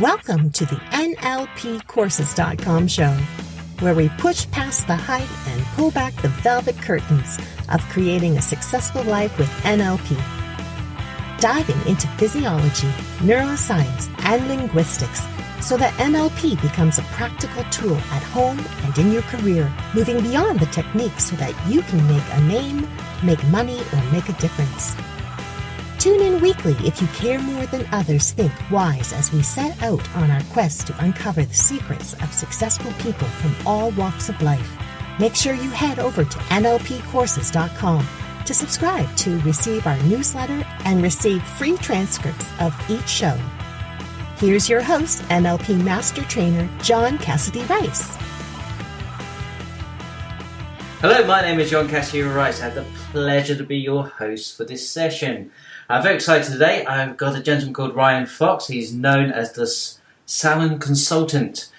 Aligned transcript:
Welcome 0.00 0.50
to 0.50 0.66
the 0.66 0.76
NLPcourses.com 0.76 2.86
show, 2.86 3.16
where 3.80 3.94
we 3.94 4.10
push 4.18 4.46
past 4.50 4.86
the 4.86 4.94
hype 4.94 5.48
and 5.48 5.64
pull 5.68 5.90
back 5.90 6.14
the 6.16 6.28
velvet 6.28 6.76
curtains 6.76 7.38
of 7.70 7.80
creating 7.88 8.36
a 8.36 8.42
successful 8.42 9.02
life 9.04 9.38
with 9.38 9.48
NLP. 9.62 10.20
Diving 11.40 11.80
into 11.90 12.06
physiology, 12.18 12.90
neuroscience, 13.20 14.10
and 14.26 14.46
linguistics 14.48 15.22
so 15.64 15.78
that 15.78 15.94
NLP 15.94 16.60
becomes 16.60 16.98
a 16.98 17.02
practical 17.14 17.64
tool 17.70 17.96
at 17.96 18.22
home 18.24 18.60
and 18.84 18.98
in 18.98 19.12
your 19.12 19.22
career, 19.22 19.72
moving 19.94 20.20
beyond 20.20 20.60
the 20.60 20.66
techniques 20.66 21.30
so 21.30 21.36
that 21.36 21.54
you 21.66 21.80
can 21.80 22.06
make 22.06 22.22
a 22.32 22.42
name, 22.42 22.86
make 23.24 23.42
money, 23.44 23.80
or 23.94 24.02
make 24.12 24.28
a 24.28 24.34
difference. 24.34 24.94
Tune 26.06 26.22
in 26.22 26.40
weekly 26.40 26.76
if 26.86 27.02
you 27.02 27.08
care 27.08 27.40
more 27.40 27.66
than 27.66 27.84
others 27.90 28.30
think 28.30 28.52
wise 28.70 29.12
as 29.12 29.32
we 29.32 29.42
set 29.42 29.82
out 29.82 30.08
on 30.14 30.30
our 30.30 30.40
quest 30.52 30.86
to 30.86 31.04
uncover 31.04 31.44
the 31.44 31.52
secrets 31.52 32.12
of 32.22 32.32
successful 32.32 32.92
people 33.00 33.26
from 33.26 33.56
all 33.66 33.90
walks 33.90 34.28
of 34.28 34.40
life. 34.40 34.78
Make 35.18 35.34
sure 35.34 35.54
you 35.54 35.68
head 35.70 35.98
over 35.98 36.24
to 36.24 36.38
NLPcourses.com 36.38 38.06
to 38.44 38.54
subscribe 38.54 39.16
to 39.16 39.40
receive 39.40 39.84
our 39.88 40.00
newsletter 40.04 40.64
and 40.84 41.02
receive 41.02 41.42
free 41.42 41.76
transcripts 41.78 42.46
of 42.60 42.72
each 42.88 43.08
show. 43.08 43.36
Here's 44.36 44.68
your 44.68 44.82
host, 44.82 45.22
NLP 45.22 45.82
Master 45.82 46.22
Trainer 46.22 46.68
John 46.84 47.18
Cassidy 47.18 47.62
Rice. 47.62 48.16
Hello, 51.00 51.26
my 51.26 51.42
name 51.42 51.58
is 51.58 51.70
John 51.70 51.88
Cassidy 51.88 52.22
Rice. 52.22 52.60
I 52.60 52.66
have 52.66 52.76
the 52.76 52.86
pleasure 53.10 53.56
to 53.56 53.64
be 53.64 53.78
your 53.78 54.06
host 54.06 54.56
for 54.56 54.64
this 54.64 54.88
session. 54.88 55.50
I'm 55.88 56.02
very 56.02 56.16
excited 56.16 56.50
today. 56.50 56.84
I've 56.84 57.16
got 57.16 57.36
a 57.36 57.42
gentleman 57.42 57.72
called 57.72 57.94
Ryan 57.94 58.26
Fox. 58.26 58.66
He's 58.66 58.92
known 58.92 59.30
as 59.30 59.52
the 59.52 59.72
Salon 60.26 60.80
Consultant, 60.80 61.70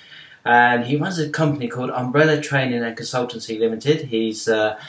and 0.45 0.85
he 0.85 0.95
runs 0.95 1.19
a 1.19 1.29
company 1.29 1.67
called 1.67 1.89
Umbrella 1.89 2.39
Training 2.39 2.81
and 2.81 2.97
Consultancy 2.97 3.59
Limited. 3.59 4.03
He's 4.03 4.47
uh, 4.47 4.79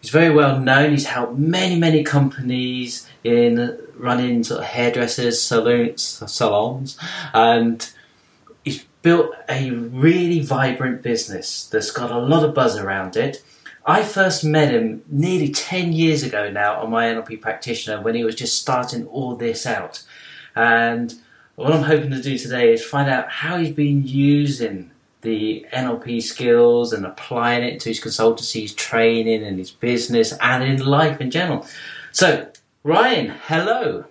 he's 0.00 0.10
very 0.10 0.32
well 0.32 0.60
known. 0.60 0.92
He's 0.92 1.06
helped 1.06 1.36
many 1.36 1.80
many 1.80 2.04
companies 2.04 3.08
in 3.24 3.76
running 3.96 4.44
sort 4.44 4.60
of 4.60 4.66
hairdressers, 4.66 5.42
salons, 5.42 6.22
salons, 6.28 6.96
and 7.34 7.90
he's 8.64 8.84
built 9.02 9.34
a 9.48 9.72
really 9.72 10.38
vibrant 10.38 11.02
business 11.02 11.66
that's 11.66 11.90
got 11.90 12.12
a 12.12 12.18
lot 12.18 12.44
of 12.44 12.54
buzz 12.54 12.76
around 12.76 13.16
it. 13.16 13.42
I 13.84 14.02
first 14.02 14.44
met 14.44 14.72
him 14.72 15.02
nearly 15.08 15.50
10 15.50 15.92
years 15.92 16.22
ago 16.22 16.50
now 16.50 16.80
on 16.80 16.90
my 16.90 17.06
NLP 17.06 17.40
practitioner 17.40 18.02
when 18.02 18.14
he 18.14 18.24
was 18.24 18.34
just 18.34 18.60
starting 18.60 19.06
all 19.06 19.36
this 19.36 19.66
out. 19.66 20.02
And 20.54 21.14
what 21.56 21.72
I'm 21.72 21.82
hoping 21.82 22.10
to 22.10 22.22
do 22.22 22.36
today 22.36 22.72
is 22.72 22.84
find 22.84 23.08
out 23.08 23.30
how 23.30 23.56
he's 23.56 23.72
been 23.72 24.06
using 24.06 24.90
the 25.22 25.66
NLP 25.72 26.22
skills 26.22 26.92
and 26.92 27.04
applying 27.04 27.62
it 27.62 27.80
to 27.80 27.90
his 27.90 28.00
consultancy, 28.00 28.62
his 28.62 28.74
training, 28.74 29.44
and 29.44 29.58
his 29.58 29.70
business, 29.70 30.32
and 30.40 30.64
in 30.64 30.84
life 30.84 31.20
in 31.20 31.30
general. 31.30 31.66
So, 32.12 32.50
Ryan, 32.82 33.34
hello. 33.46 34.06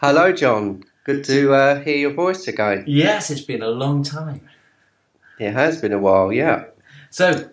Hello, 0.00 0.32
John. 0.32 0.84
Good 1.04 1.24
to 1.24 1.54
uh, 1.54 1.80
hear 1.80 1.96
your 1.96 2.12
voice 2.12 2.46
again. 2.46 2.84
Yes, 2.86 3.30
it's 3.30 3.40
been 3.40 3.62
a 3.62 3.68
long 3.68 4.02
time. 4.02 4.48
It 5.38 5.52
has 5.52 5.80
been 5.80 5.92
a 5.92 5.98
while, 5.98 6.32
yeah. 6.32 6.64
So, 7.08 7.50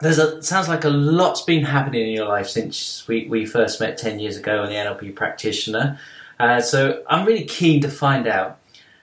there's 0.00 0.18
a 0.18 0.42
sounds 0.42 0.68
like 0.68 0.84
a 0.84 0.88
lot's 0.88 1.42
been 1.42 1.64
happening 1.64 2.06
in 2.06 2.12
your 2.12 2.26
life 2.26 2.48
since 2.48 3.06
we, 3.06 3.26
we 3.26 3.44
first 3.44 3.80
met 3.80 3.98
10 3.98 4.18
years 4.18 4.36
ago 4.36 4.62
on 4.62 4.68
the 4.68 4.74
NLP 4.74 5.14
practitioner. 5.14 5.98
Uh, 6.38 6.60
so 6.60 7.02
I'm 7.06 7.26
really 7.26 7.44
keen 7.44 7.82
to 7.82 7.90
find 7.90 8.26
out 8.26 8.58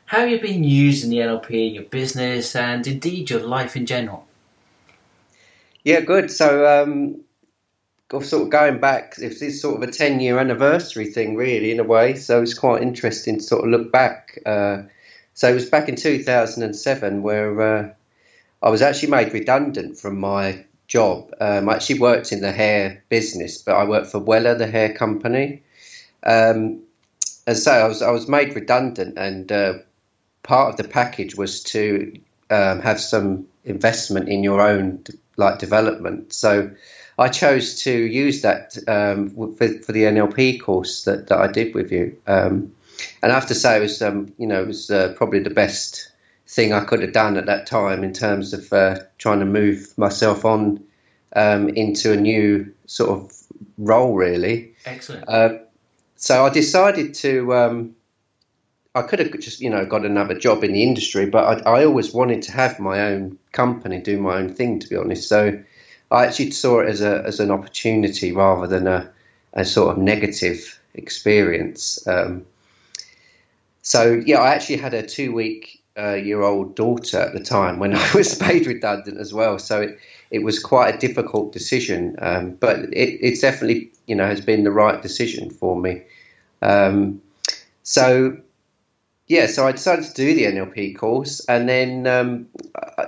how 0.06 0.24
you've 0.24 0.42
been 0.42 0.64
using 0.64 1.10
the 1.10 1.18
NLP 1.18 1.68
in 1.68 1.74
your 1.76 1.84
business 1.84 2.56
and 2.56 2.86
indeed 2.88 3.30
your 3.30 3.42
life 3.42 3.76
in 3.76 3.86
general. 3.86 4.26
Yeah, 5.84 6.02
good. 6.02 6.32
So, 6.32 6.66
um, 6.66 7.22
sort 8.10 8.44
of 8.44 8.50
going 8.50 8.80
back, 8.80 9.16
it's 9.20 9.40
this 9.40 9.62
sort 9.62 9.82
of 9.82 9.88
a 9.88 9.92
10 9.92 10.20
year 10.20 10.40
anniversary 10.40 11.06
thing, 11.06 11.36
really, 11.36 11.72
in 11.72 11.80
a 11.80 11.84
way. 11.84 12.16
So 12.16 12.42
it's 12.42 12.54
quite 12.56 12.82
interesting 12.82 13.38
to 13.38 13.44
sort 13.44 13.64
of 13.64 13.70
look 13.70 13.92
back. 13.92 14.40
Uh, 14.46 14.84
so 15.34 15.50
it 15.50 15.54
was 15.54 15.70
back 15.70 15.90
in 15.90 15.96
2007 15.96 17.22
where 17.22 17.62
uh, 17.62 17.94
I 18.64 18.70
was 18.70 18.82
actually 18.82 19.12
made 19.12 19.34
redundant 19.34 20.00
from 20.00 20.20
my 20.20 20.66
job. 20.88 21.34
Um, 21.40 21.70
I 21.70 21.76
actually 21.76 22.00
worked 22.00 22.32
in 22.32 22.42
the 22.42 22.52
hair 22.52 23.04
business, 23.10 23.62
but 23.62 23.76
I 23.76 23.86
worked 23.86 24.08
for 24.08 24.22
Wella, 24.22 24.58
the 24.58 24.68
hair 24.68 24.94
company. 24.94 25.64
Um, 26.24 26.84
and 27.46 27.58
so 27.58 27.72
I 27.72 27.88
was, 27.88 28.02
I 28.02 28.12
was 28.12 28.28
made 28.28 28.56
redundant, 28.56 29.18
and 29.18 29.52
uh, 29.52 29.74
part 30.44 30.72
of 30.72 30.78
the 30.78 30.88
package 30.88 31.36
was 31.36 31.64
to 31.64 32.20
um, 32.50 32.82
have 32.82 33.00
some 33.00 33.48
investment 33.66 34.30
in 34.30 34.44
your 34.44 34.62
own 34.62 35.04
like 35.36 35.60
development. 35.60 36.34
So 36.34 36.72
I 37.18 37.30
chose 37.30 37.84
to 37.84 37.92
use 37.92 38.42
that 38.42 38.78
um, 38.88 39.30
for, 39.30 39.68
for, 39.80 39.92
the 39.92 40.04
NLP 40.04 40.62
course 40.62 41.04
that, 41.04 41.28
that 41.28 41.38
I 41.38 41.52
did 41.52 41.74
with 41.74 41.92
you. 41.92 42.18
Um, 42.28 42.74
and 43.22 43.32
I 43.32 43.36
have 43.36 43.48
to 43.48 43.56
say, 43.56 43.78
it 43.78 43.82
was 43.82 44.02
um, 44.02 44.34
you 44.38 44.48
know 44.48 44.62
it 44.62 44.68
was 44.68 44.90
uh, 44.90 45.14
probably 45.18 45.40
the 45.40 45.50
best 45.50 46.12
thing 46.48 46.74
I 46.74 46.84
could 46.84 47.02
have 47.02 47.14
done 47.14 47.38
at 47.38 47.46
that 47.46 47.68
time 47.68 48.04
in 48.04 48.14
terms 48.14 48.54
of 48.54 48.72
uh, 48.72 49.00
trying 49.18 49.40
to 49.40 49.46
move 49.46 49.96
myself 49.98 50.46
on 50.46 50.84
um, 51.36 51.70
into 51.70 52.14
a 52.14 52.18
new 52.18 52.74
sort 52.86 53.10
of 53.10 53.34
role, 53.78 54.16
really. 54.16 54.74
Excellent. 54.86 55.28
Uh, 55.28 55.60
so 56.16 56.46
I 56.46 56.50
decided 56.50 57.14
to. 57.16 57.54
Um, 57.54 57.96
I 58.96 59.04
could 59.04 59.20
have 59.20 59.32
just, 59.40 59.62
you 59.62 59.70
know, 59.70 59.86
got 59.86 60.06
another 60.06 60.34
job 60.34 60.64
in 60.64 60.74
the 60.74 60.82
industry, 60.82 61.28
but 61.28 61.68
I, 61.68 61.82
I, 61.82 61.86
always 61.86 62.14
wanted 62.14 62.42
to 62.44 62.52
have 62.52 62.80
my 62.80 63.00
own 63.02 63.38
company, 63.52 64.00
do 64.00 64.20
my 64.20 64.38
own 64.38 64.52
thing, 64.52 64.80
to 64.80 64.90
be 64.90 64.96
honest. 64.96 65.30
So 65.30 65.62
I 66.10 66.26
actually 66.26 66.50
saw 66.50 66.80
it 66.80 66.90
as 66.90 67.02
a 67.02 67.22
as 67.24 67.40
an 67.40 67.52
opportunity 67.52 68.32
rather 68.32 68.66
than 68.66 68.88
a, 68.88 69.12
a 69.54 69.66
sort 69.66 69.92
of 69.92 70.02
negative 70.02 70.82
experience. 70.96 72.08
Um, 72.08 72.46
so 73.84 74.20
yeah, 74.26 74.40
I 74.40 74.56
actually 74.56 74.78
had 74.78 74.96
a 74.96 75.06
two 75.06 75.32
week 75.32 75.77
year 75.98 76.42
old 76.42 76.76
daughter 76.76 77.20
at 77.20 77.34
the 77.34 77.40
time 77.40 77.80
when 77.80 77.96
I 77.96 78.14
was 78.14 78.40
made 78.40 78.68
redundant 78.68 79.18
as 79.18 79.34
well. 79.34 79.60
So 79.60 79.82
it, 79.82 80.00
it 80.32 80.44
was 80.44 80.60
quite 80.60 80.96
a 80.96 80.98
difficult 80.98 81.54
decision, 81.54 82.16
um, 82.20 82.52
but 82.52 82.80
it, 82.94 83.20
it's 83.22 83.42
definitely 83.42 83.92
you 84.06 84.16
know 84.16 84.28
has 84.28 84.42
been 84.42 84.64
the 84.64 84.72
right 84.72 85.02
decision 85.02 85.50
for 85.50 85.80
me. 85.80 86.04
Um, 86.62 87.22
so 87.84 88.38
yeah, 89.28 89.48
so 89.48 89.68
I 89.68 89.72
decided 89.74 90.06
to 90.06 90.14
do 90.14 90.34
the 90.34 90.44
NLP 90.44 90.98
course, 90.98 91.46
and 91.48 91.68
then 91.68 92.08
um, 92.08 92.48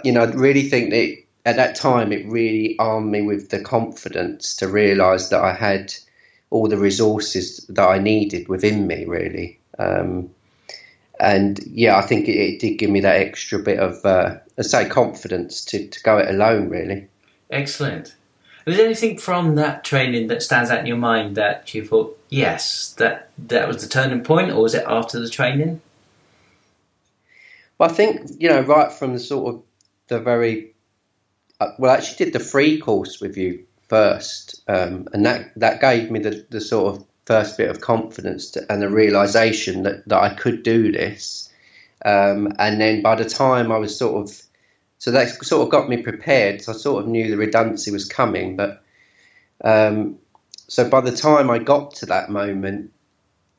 you 0.04 0.12
know 0.12 0.22
I 0.22 0.32
really 0.32 0.70
think 0.70 0.92
that 0.92 1.18
at 1.46 1.56
that 1.56 1.76
time 1.76 2.12
it 2.12 2.28
really 2.28 2.78
armed 2.80 3.12
me 3.12 3.22
with 3.22 3.50
the 3.50 3.60
confidence 3.60 4.56
to 4.58 4.68
realise 4.68 5.30
that 5.30 5.42
I 5.42 5.54
had 5.54 5.94
all 6.50 6.68
the 6.68 6.78
resources 6.78 7.66
that 7.70 7.88
I 7.88 8.00
needed 8.00 8.48
within 8.48 8.88
me 8.88 9.06
really. 9.06 9.60
Um, 9.78 10.30
and 11.20 11.60
yeah, 11.68 11.98
I 11.98 12.02
think 12.02 12.28
it, 12.28 12.38
it, 12.38 12.60
did 12.60 12.78
give 12.78 12.90
me 12.90 13.02
that 13.02 13.18
extra 13.18 13.60
bit 13.60 13.80
of, 13.80 14.04
uh, 14.06 14.38
I 14.58 14.62
say, 14.62 14.88
confidence 14.88 15.66
to, 15.66 15.88
to 15.88 16.04
go 16.04 16.18
it 16.18 16.30
alone, 16.30 16.70
really. 16.70 17.08
Excellent. 17.50 18.16
Was 18.66 18.78
there 18.78 18.86
anything 18.86 19.18
from 19.18 19.56
that 19.56 19.84
training 19.84 20.28
that 20.28 20.44
stands 20.44 20.70
out 20.70 20.80
in 20.80 20.86
your 20.86 20.98
mind 20.98 21.36
that 21.36 21.74
you 21.74 21.86
thought, 21.86 22.20
yes, 22.30 22.94
that 22.98 23.30
that 23.48 23.68
was 23.68 23.82
the 23.82 23.90
turning 23.90 24.24
point, 24.24 24.52
or 24.52 24.62
was 24.62 24.76
it 24.76 24.84
after 24.88 25.20
the 25.20 25.30
training? 25.30 25.82
Well, 27.78 27.90
I 27.90 27.94
think 27.94 28.30
you 28.38 28.50
know, 28.50 28.62
right 28.62 28.92
from 28.92 29.14
the 29.14 29.20
sort 29.20 29.56
of 29.56 29.64
the 30.08 30.20
very 30.20 30.74
uh, 31.60 31.72
well, 31.80 31.92
I 31.92 31.96
actually 31.96 32.26
did 32.26 32.34
the 32.34 32.40
free 32.40 32.80
course 32.80 33.20
with 33.20 33.38
you 33.38 33.66
first, 33.88 34.62
um, 34.68 35.08
and 35.14 35.26
that 35.26 35.52
that 35.56 35.82
gave 35.82 36.12
me 36.12 36.20
the 36.20 36.46
the 36.50 36.62
sort 36.62 36.96
of 36.96 37.06
first 37.30 37.60
bit 37.60 37.70
of 37.70 37.80
confidence 37.80 38.50
to, 38.52 38.66
and 38.72 38.82
the 38.82 38.90
realization 38.90 39.84
that, 39.84 40.08
that 40.10 40.20
I 40.20 40.34
could 40.34 40.64
do 40.64 40.92
this. 40.92 41.54
Um, 42.04 42.54
and 42.58 42.82
then 42.82 43.04
by 43.04 43.14
the 43.14 43.30
time 43.30 43.72
I 43.72 43.78
was 43.78 43.96
sort 43.96 44.16
of, 44.24 44.42
so 44.98 45.12
that 45.12 45.46
sort 45.46 45.62
of 45.62 45.70
got 45.70 45.88
me 45.88 46.02
prepared. 46.02 46.64
So 46.64 46.72
I 46.72 46.76
sort 46.76 47.04
of 47.04 47.08
knew 47.08 47.30
the 47.30 47.38
redundancy 47.38 47.92
was 47.92 48.06
coming. 48.06 48.56
But 48.56 48.82
um, 49.64 50.18
so 50.68 50.90
by 50.90 51.02
the 51.02 51.16
time 51.16 51.52
I 51.52 51.60
got 51.60 51.96
to 51.98 52.08
that 52.08 52.32
moment, 52.32 52.94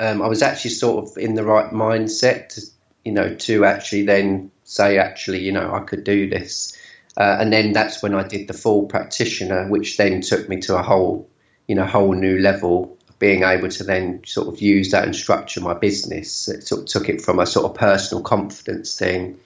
um, 0.00 0.21
I 0.21 0.27
was 0.27 0.43
actually 0.43 0.73
sort 0.73 1.05
of 1.05 1.17
in 1.17 1.37
the 1.37 1.44
right 1.44 1.71
mindset 1.73 2.49
to, 2.55 2.62
you 3.05 3.12
know, 3.12 3.37
to 3.37 3.65
actually 3.65 4.05
then 4.05 4.50
say, 4.65 4.99
actually, 4.99 5.44
you 5.44 5.53
know, 5.53 5.73
I 5.73 5.81
could 5.81 6.03
do 6.03 6.29
this. 6.29 6.77
Uh, 7.17 7.37
and 7.39 7.53
then 7.53 7.73
that's 7.73 8.03
when 8.03 8.15
I 8.15 8.27
did 8.27 8.49
the 8.49 8.55
full 8.55 8.87
practitioner, 8.87 9.69
which 9.69 9.97
then 9.97 10.23
took 10.23 10.49
me 10.49 10.59
to 10.62 10.77
a 10.77 10.83
whole, 10.83 11.31
you 11.69 11.77
know, 11.77 11.85
whole 11.85 12.15
new 12.15 12.41
level 12.41 12.97
being 13.20 13.44
able 13.44 13.69
to 13.69 13.84
then 13.84 14.22
sort 14.25 14.49
of 14.49 14.61
use 14.61 14.90
that 14.90 15.05
and 15.05 15.14
structure 15.14 15.61
my 15.61 15.75
business. 15.75 16.49
It 16.49 16.67
sort 16.67 16.81
of 16.81 16.87
took 16.88 17.08
it 17.08 17.20
from 17.20 17.38
a 17.38 17.46
sort 17.46 17.67
of 17.67 17.76
personal 17.76 18.25
confidence 18.25 18.99
thing 18.99 19.38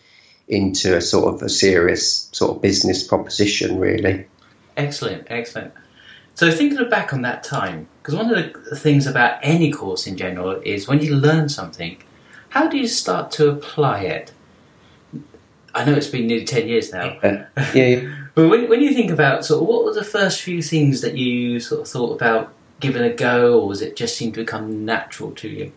into 0.46 0.96
a 0.96 1.00
sort 1.00 1.34
of 1.34 1.42
a 1.42 1.48
serious 1.48 2.28
sort 2.32 2.56
of 2.56 2.62
business 2.62 3.06
proposition, 3.06 3.78
really. 3.78 4.26
Excellent, 4.76 5.26
excellent. 5.28 5.74
So 6.36 6.50
thinking 6.52 6.88
back 6.88 7.12
on 7.12 7.22
that 7.22 7.42
time, 7.42 7.88
because 8.00 8.14
one 8.14 8.32
of 8.32 8.54
the 8.64 8.76
things 8.76 9.08
about 9.08 9.40
any 9.42 9.72
course 9.72 10.06
in 10.06 10.16
general 10.16 10.60
is 10.64 10.86
when 10.86 11.00
you 11.00 11.16
learn 11.16 11.48
something, 11.48 12.00
how 12.50 12.68
do 12.68 12.78
you 12.78 12.86
start 12.86 13.32
to 13.32 13.48
apply 13.48 14.02
it? 14.02 14.32
I 15.74 15.84
know 15.84 15.94
it's 15.94 16.06
been 16.06 16.28
nearly 16.28 16.44
ten 16.44 16.68
years 16.68 16.92
now. 16.92 17.18
Yeah, 17.22 17.46
yeah. 17.74 18.26
but 18.36 18.48
when, 18.48 18.68
when 18.68 18.80
you 18.80 18.94
think 18.94 19.10
about 19.10 19.44
sort 19.44 19.62
of 19.62 19.68
what 19.68 19.84
were 19.84 19.94
the 19.94 20.04
first 20.04 20.42
few 20.42 20.62
things 20.62 21.00
that 21.00 21.16
you 21.16 21.58
sort 21.58 21.80
of 21.80 21.88
thought 21.88 22.12
about 22.14 22.52
giving 22.80 23.02
a 23.02 23.12
go, 23.12 23.60
or 23.60 23.68
was 23.68 23.82
it 23.82 23.96
just 23.96 24.16
seemed 24.16 24.34
to 24.34 24.40
become 24.40 24.84
natural 24.84 25.32
to 25.32 25.48
you? 25.48 25.72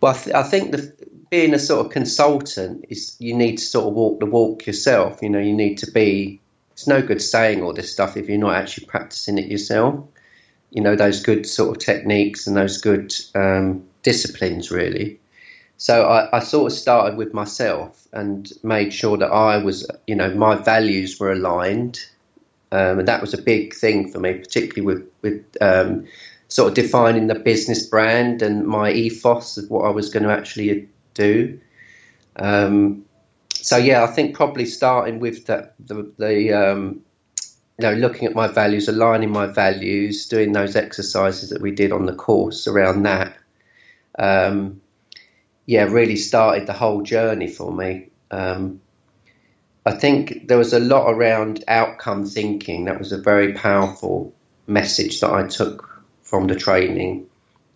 Well, 0.00 0.14
I, 0.14 0.18
th- 0.18 0.36
I 0.36 0.42
think 0.42 0.72
the, 0.72 0.94
being 1.30 1.54
a 1.54 1.58
sort 1.58 1.86
of 1.86 1.92
consultant 1.92 2.84
is 2.88 3.16
you 3.18 3.34
need 3.34 3.58
to 3.58 3.64
sort 3.64 3.88
of 3.88 3.94
walk 3.94 4.20
the 4.20 4.26
walk 4.26 4.66
yourself. 4.66 5.20
You 5.22 5.30
know, 5.30 5.40
you 5.40 5.54
need 5.54 5.78
to 5.78 5.90
be. 5.90 6.40
It's 6.72 6.86
no 6.86 7.00
good 7.00 7.22
saying 7.22 7.62
all 7.62 7.72
this 7.72 7.90
stuff 7.90 8.18
if 8.18 8.28
you're 8.28 8.38
not 8.38 8.54
actually 8.54 8.86
practicing 8.86 9.38
it 9.38 9.46
yourself. 9.46 10.04
You 10.70 10.82
know 10.82 10.94
those 10.94 11.22
good 11.22 11.46
sort 11.46 11.76
of 11.76 11.82
techniques 11.82 12.46
and 12.46 12.56
those 12.56 12.78
good 12.78 13.14
um, 13.34 13.84
disciplines, 14.02 14.70
really. 14.70 15.20
So 15.78 16.06
I, 16.06 16.36
I, 16.36 16.40
sort 16.40 16.72
of 16.72 16.78
started 16.78 17.18
with 17.18 17.34
myself 17.34 18.08
and 18.12 18.50
made 18.62 18.94
sure 18.94 19.18
that 19.18 19.30
I 19.30 19.58
was, 19.58 19.86
you 20.06 20.14
know, 20.14 20.34
my 20.34 20.54
values 20.54 21.20
were 21.20 21.32
aligned, 21.32 22.00
um, 22.76 22.98
and 22.98 23.08
that 23.08 23.22
was 23.22 23.32
a 23.32 23.40
big 23.40 23.74
thing 23.74 24.12
for 24.12 24.20
me, 24.20 24.34
particularly 24.34 24.82
with 24.82 25.10
with 25.22 25.42
um, 25.62 26.06
sort 26.48 26.68
of 26.68 26.74
defining 26.74 27.26
the 27.26 27.34
business 27.34 27.86
brand 27.86 28.42
and 28.42 28.66
my 28.66 28.92
ethos 28.92 29.56
of 29.56 29.70
what 29.70 29.86
I 29.86 29.90
was 29.90 30.10
going 30.10 30.24
to 30.24 30.30
actually 30.30 30.86
do. 31.14 31.58
Um, 32.36 33.06
so 33.54 33.78
yeah, 33.78 34.04
I 34.04 34.08
think 34.08 34.36
probably 34.36 34.66
starting 34.66 35.20
with 35.20 35.46
the 35.46 35.70
the, 35.80 36.12
the 36.18 36.52
um, 36.52 37.00
you 37.78 37.86
know 37.86 37.94
looking 37.94 38.28
at 38.28 38.34
my 38.34 38.46
values, 38.46 38.88
aligning 38.88 39.30
my 39.30 39.46
values, 39.46 40.26
doing 40.26 40.52
those 40.52 40.76
exercises 40.76 41.48
that 41.50 41.62
we 41.62 41.70
did 41.70 41.92
on 41.92 42.04
the 42.04 42.14
course 42.14 42.66
around 42.66 43.04
that. 43.04 43.38
Um, 44.18 44.82
yeah, 45.64 45.84
really 45.84 46.16
started 46.16 46.66
the 46.66 46.74
whole 46.74 47.00
journey 47.00 47.48
for 47.48 47.72
me. 47.72 48.10
Um, 48.30 48.82
I 49.86 49.92
think 49.92 50.48
there 50.48 50.58
was 50.58 50.72
a 50.72 50.80
lot 50.80 51.08
around 51.08 51.62
outcome 51.68 52.26
thinking. 52.26 52.86
That 52.86 52.98
was 52.98 53.12
a 53.12 53.18
very 53.18 53.54
powerful 53.54 54.34
message 54.66 55.20
that 55.20 55.32
I 55.32 55.46
took 55.46 56.04
from 56.22 56.48
the 56.48 56.56
training 56.56 57.28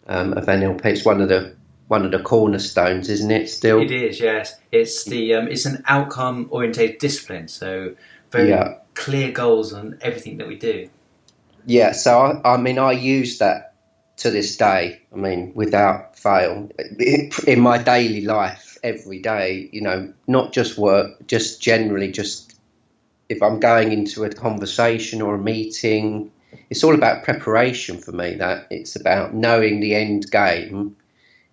um, 0.08 0.32
of 0.32 0.46
NLP. 0.46 0.84
It's 0.86 1.04
one 1.04 1.20
of 1.20 1.28
the 1.28 1.54
one 1.86 2.04
of 2.04 2.10
the 2.10 2.18
cornerstones, 2.18 3.08
isn't 3.08 3.30
it? 3.30 3.48
Still, 3.48 3.80
it 3.80 3.92
is. 3.92 4.18
Yes, 4.18 4.58
it's 4.72 5.04
the 5.04 5.34
um, 5.34 5.46
it's 5.46 5.66
an 5.66 5.84
outcome 5.86 6.48
oriented 6.50 6.98
discipline. 6.98 7.46
So 7.46 7.94
very 8.32 8.50
yeah. 8.50 8.78
clear 8.94 9.30
goals 9.30 9.72
on 9.72 9.96
everything 10.00 10.38
that 10.38 10.48
we 10.48 10.56
do. 10.56 10.90
Yeah. 11.64 11.92
So 11.92 12.18
I, 12.18 12.54
I 12.54 12.56
mean, 12.56 12.80
I 12.80 12.90
use 12.90 13.38
that 13.38 13.69
to 14.20 14.30
this 14.30 14.56
day. 14.56 15.00
I 15.12 15.16
mean, 15.16 15.52
without 15.54 16.18
fail, 16.18 16.70
in 17.46 17.60
my 17.60 17.78
daily 17.78 18.22
life, 18.22 18.70
every 18.82 19.20
day. 19.20 19.68
You 19.72 19.82
know, 19.82 20.12
not 20.26 20.52
just 20.52 20.78
work, 20.78 21.26
just 21.26 21.60
generally, 21.60 22.10
just 22.10 22.58
if 23.28 23.42
I'm 23.42 23.60
going 23.60 23.92
into 23.92 24.24
a 24.24 24.30
conversation 24.30 25.22
or 25.22 25.34
a 25.34 25.38
meeting, 25.38 26.30
it's 26.68 26.82
all 26.82 26.94
about 26.94 27.24
preparation 27.24 27.98
for 27.98 28.12
me. 28.12 28.34
That 28.36 28.66
it's 28.70 28.96
about 28.96 29.34
knowing 29.34 29.80
the 29.80 29.94
end 29.94 30.30
game 30.30 30.96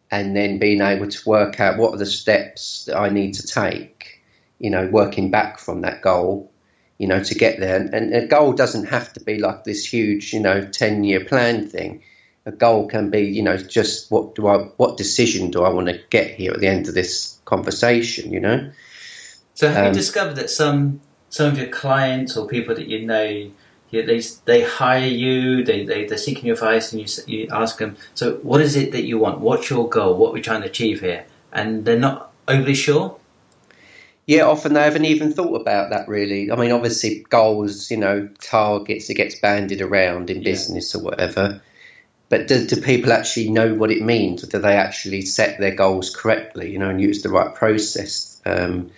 and 0.10 0.36
then 0.36 0.58
being 0.58 0.82
able 0.82 1.08
to 1.08 1.30
work 1.30 1.60
out 1.60 1.78
what 1.78 1.94
are 1.94 1.98
the 1.98 2.06
steps 2.06 2.86
that 2.86 2.98
I 2.98 3.10
need 3.10 3.34
to 3.36 3.46
take, 3.46 4.22
you 4.58 4.70
know, 4.70 4.88
working 4.88 5.32
back 5.32 5.60
from 5.60 5.82
that 5.82 6.02
goal, 6.02 6.50
you 6.98 7.08
know, 7.08 7.22
to 7.22 7.36
get 7.36 7.60
there. 7.60 7.76
And, 7.76 7.94
and 7.94 8.16
a 8.16 8.26
goal 8.26 8.54
doesn't 8.54 8.86
have 8.86 9.12
to 9.14 9.20
be 9.20 9.38
like 9.38 9.66
this 9.66 9.86
huge, 9.86 10.34
you 10.34 10.40
know, 10.40 10.66
10 10.66 11.04
year 11.04 11.26
plan 11.26 11.68
thing. 11.68 12.04
A 12.48 12.52
goal 12.52 12.88
can 12.88 13.10
be, 13.10 13.22
you 13.22 13.44
know, 13.44 13.58
just 13.58 14.10
what 14.10 14.36
do 14.36 14.48
I, 14.48 14.58
what 14.78 14.98
decision 14.98 15.52
do 15.52 15.64
I 15.64 15.70
want 15.70 15.88
to 15.88 16.00
get 16.10 16.32
here 16.32 16.54
at 16.54 16.60
the 16.60 16.68
end 16.68 16.88
of 16.88 16.94
this 16.94 17.38
conversation, 17.46 18.32
you 18.32 18.40
know? 18.40 18.72
So 19.54 19.70
have 19.70 19.78
um, 19.78 19.88
you 19.88 19.94
discovered 19.94 20.36
that 20.36 20.50
some, 20.50 21.02
some 21.30 21.52
of 21.52 21.58
your 21.58 21.68
clients 21.68 22.38
or 22.38 22.48
people 22.48 22.74
that 22.76 22.88
you 22.88 23.06
know, 23.06 23.52
yeah, 23.90 24.06
they 24.06 24.22
they 24.46 24.64
hire 24.64 25.08
you, 25.08 25.64
they 25.64 25.86
they 25.86 26.06
they're 26.06 26.18
seeking 26.18 26.46
your 26.46 26.56
advice, 26.56 26.92
and 26.92 27.02
you 27.02 27.24
you 27.26 27.48
ask 27.52 27.78
them. 27.78 27.96
So, 28.16 28.36
what 28.38 28.60
is 28.60 28.76
it 28.76 28.92
that 28.92 29.04
you 29.04 29.18
want? 29.18 29.40
What's 29.40 29.70
your 29.70 29.88
goal? 29.88 30.18
What 30.18 30.32
are 30.32 30.34
we 30.34 30.42
trying 30.42 30.62
to 30.62 30.68
achieve 30.68 31.00
here? 31.00 31.26
And 31.54 31.86
they're 31.86 31.98
not 31.98 32.34
overly 32.48 32.76
sure. 32.76 33.18
Yeah, 34.26 34.44
often 34.44 34.74
they 34.74 34.84
haven't 34.84 35.06
even 35.06 35.32
thought 35.32 35.62
about 35.62 35.90
that 35.92 36.10
really. 36.10 36.52
I 36.52 36.58
mean, 36.58 36.72
obviously, 36.72 37.26
goals, 37.30 37.90
you 37.90 37.96
know, 37.96 38.28
targets, 38.42 39.10
it 39.10 39.14
gets 39.14 39.40
banded 39.40 39.82
around 39.82 40.30
in 40.30 40.44
business 40.44 40.94
or 40.94 41.02
whatever. 41.02 41.62
But 42.30 42.48
do, 42.48 42.68
do, 42.68 42.82
people 42.82 43.14
actually 43.14 43.50
know 43.50 43.74
what 43.74 43.90
it 43.90 44.02
means? 44.02 44.42
Do 44.42 44.60
they 44.60 44.76
actually 44.76 45.22
set 45.22 45.60
their 45.60 45.76
goals 45.76 46.14
correctly, 46.14 46.72
you 46.72 46.78
know, 46.78 46.90
and 46.90 47.00
use 47.00 47.24
the 47.24 47.30
right 47.30 47.56
process? 47.56 48.42
Um, 48.46 48.92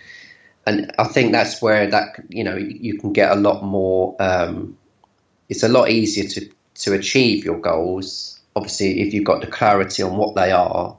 and 0.66 0.92
I 0.98 1.04
think 1.04 1.32
that's 1.32 1.62
where 1.62 1.86
that, 1.88 2.24
you 2.28 2.42
know, 2.42 2.56
you 2.56 2.98
can 2.98 3.12
get 3.12 3.30
a 3.30 3.36
lot 3.36 3.62
more 3.62 4.16
um, 4.18 4.76
it's 5.50 5.64
a 5.64 5.68
lot 5.68 5.90
easier 5.90 6.28
to, 6.28 6.48
to 6.76 6.94
achieve 6.94 7.44
your 7.44 7.58
goals. 7.58 8.40
Obviously, 8.56 9.00
if 9.02 9.12
you've 9.12 9.24
got 9.24 9.42
the 9.42 9.48
clarity 9.48 10.02
on 10.02 10.16
what 10.16 10.34
they 10.36 10.52
are, 10.52 10.96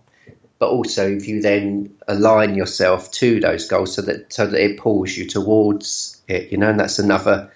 but 0.60 0.70
also 0.70 1.10
if 1.10 1.28
you 1.28 1.42
then 1.42 1.96
align 2.08 2.54
yourself 2.54 3.12
to 3.14 3.40
those 3.40 3.68
goals 3.68 3.96
so 3.96 4.02
that 4.04 4.32
so 4.32 4.46
that 4.46 4.62
it 4.62 4.78
pulls 4.78 5.18
you 5.18 5.26
towards 5.26 6.22
it, 6.28 6.52
you 6.52 6.58
know, 6.58 6.70
and 6.70 6.80
that's 6.80 7.00
another 7.00 7.52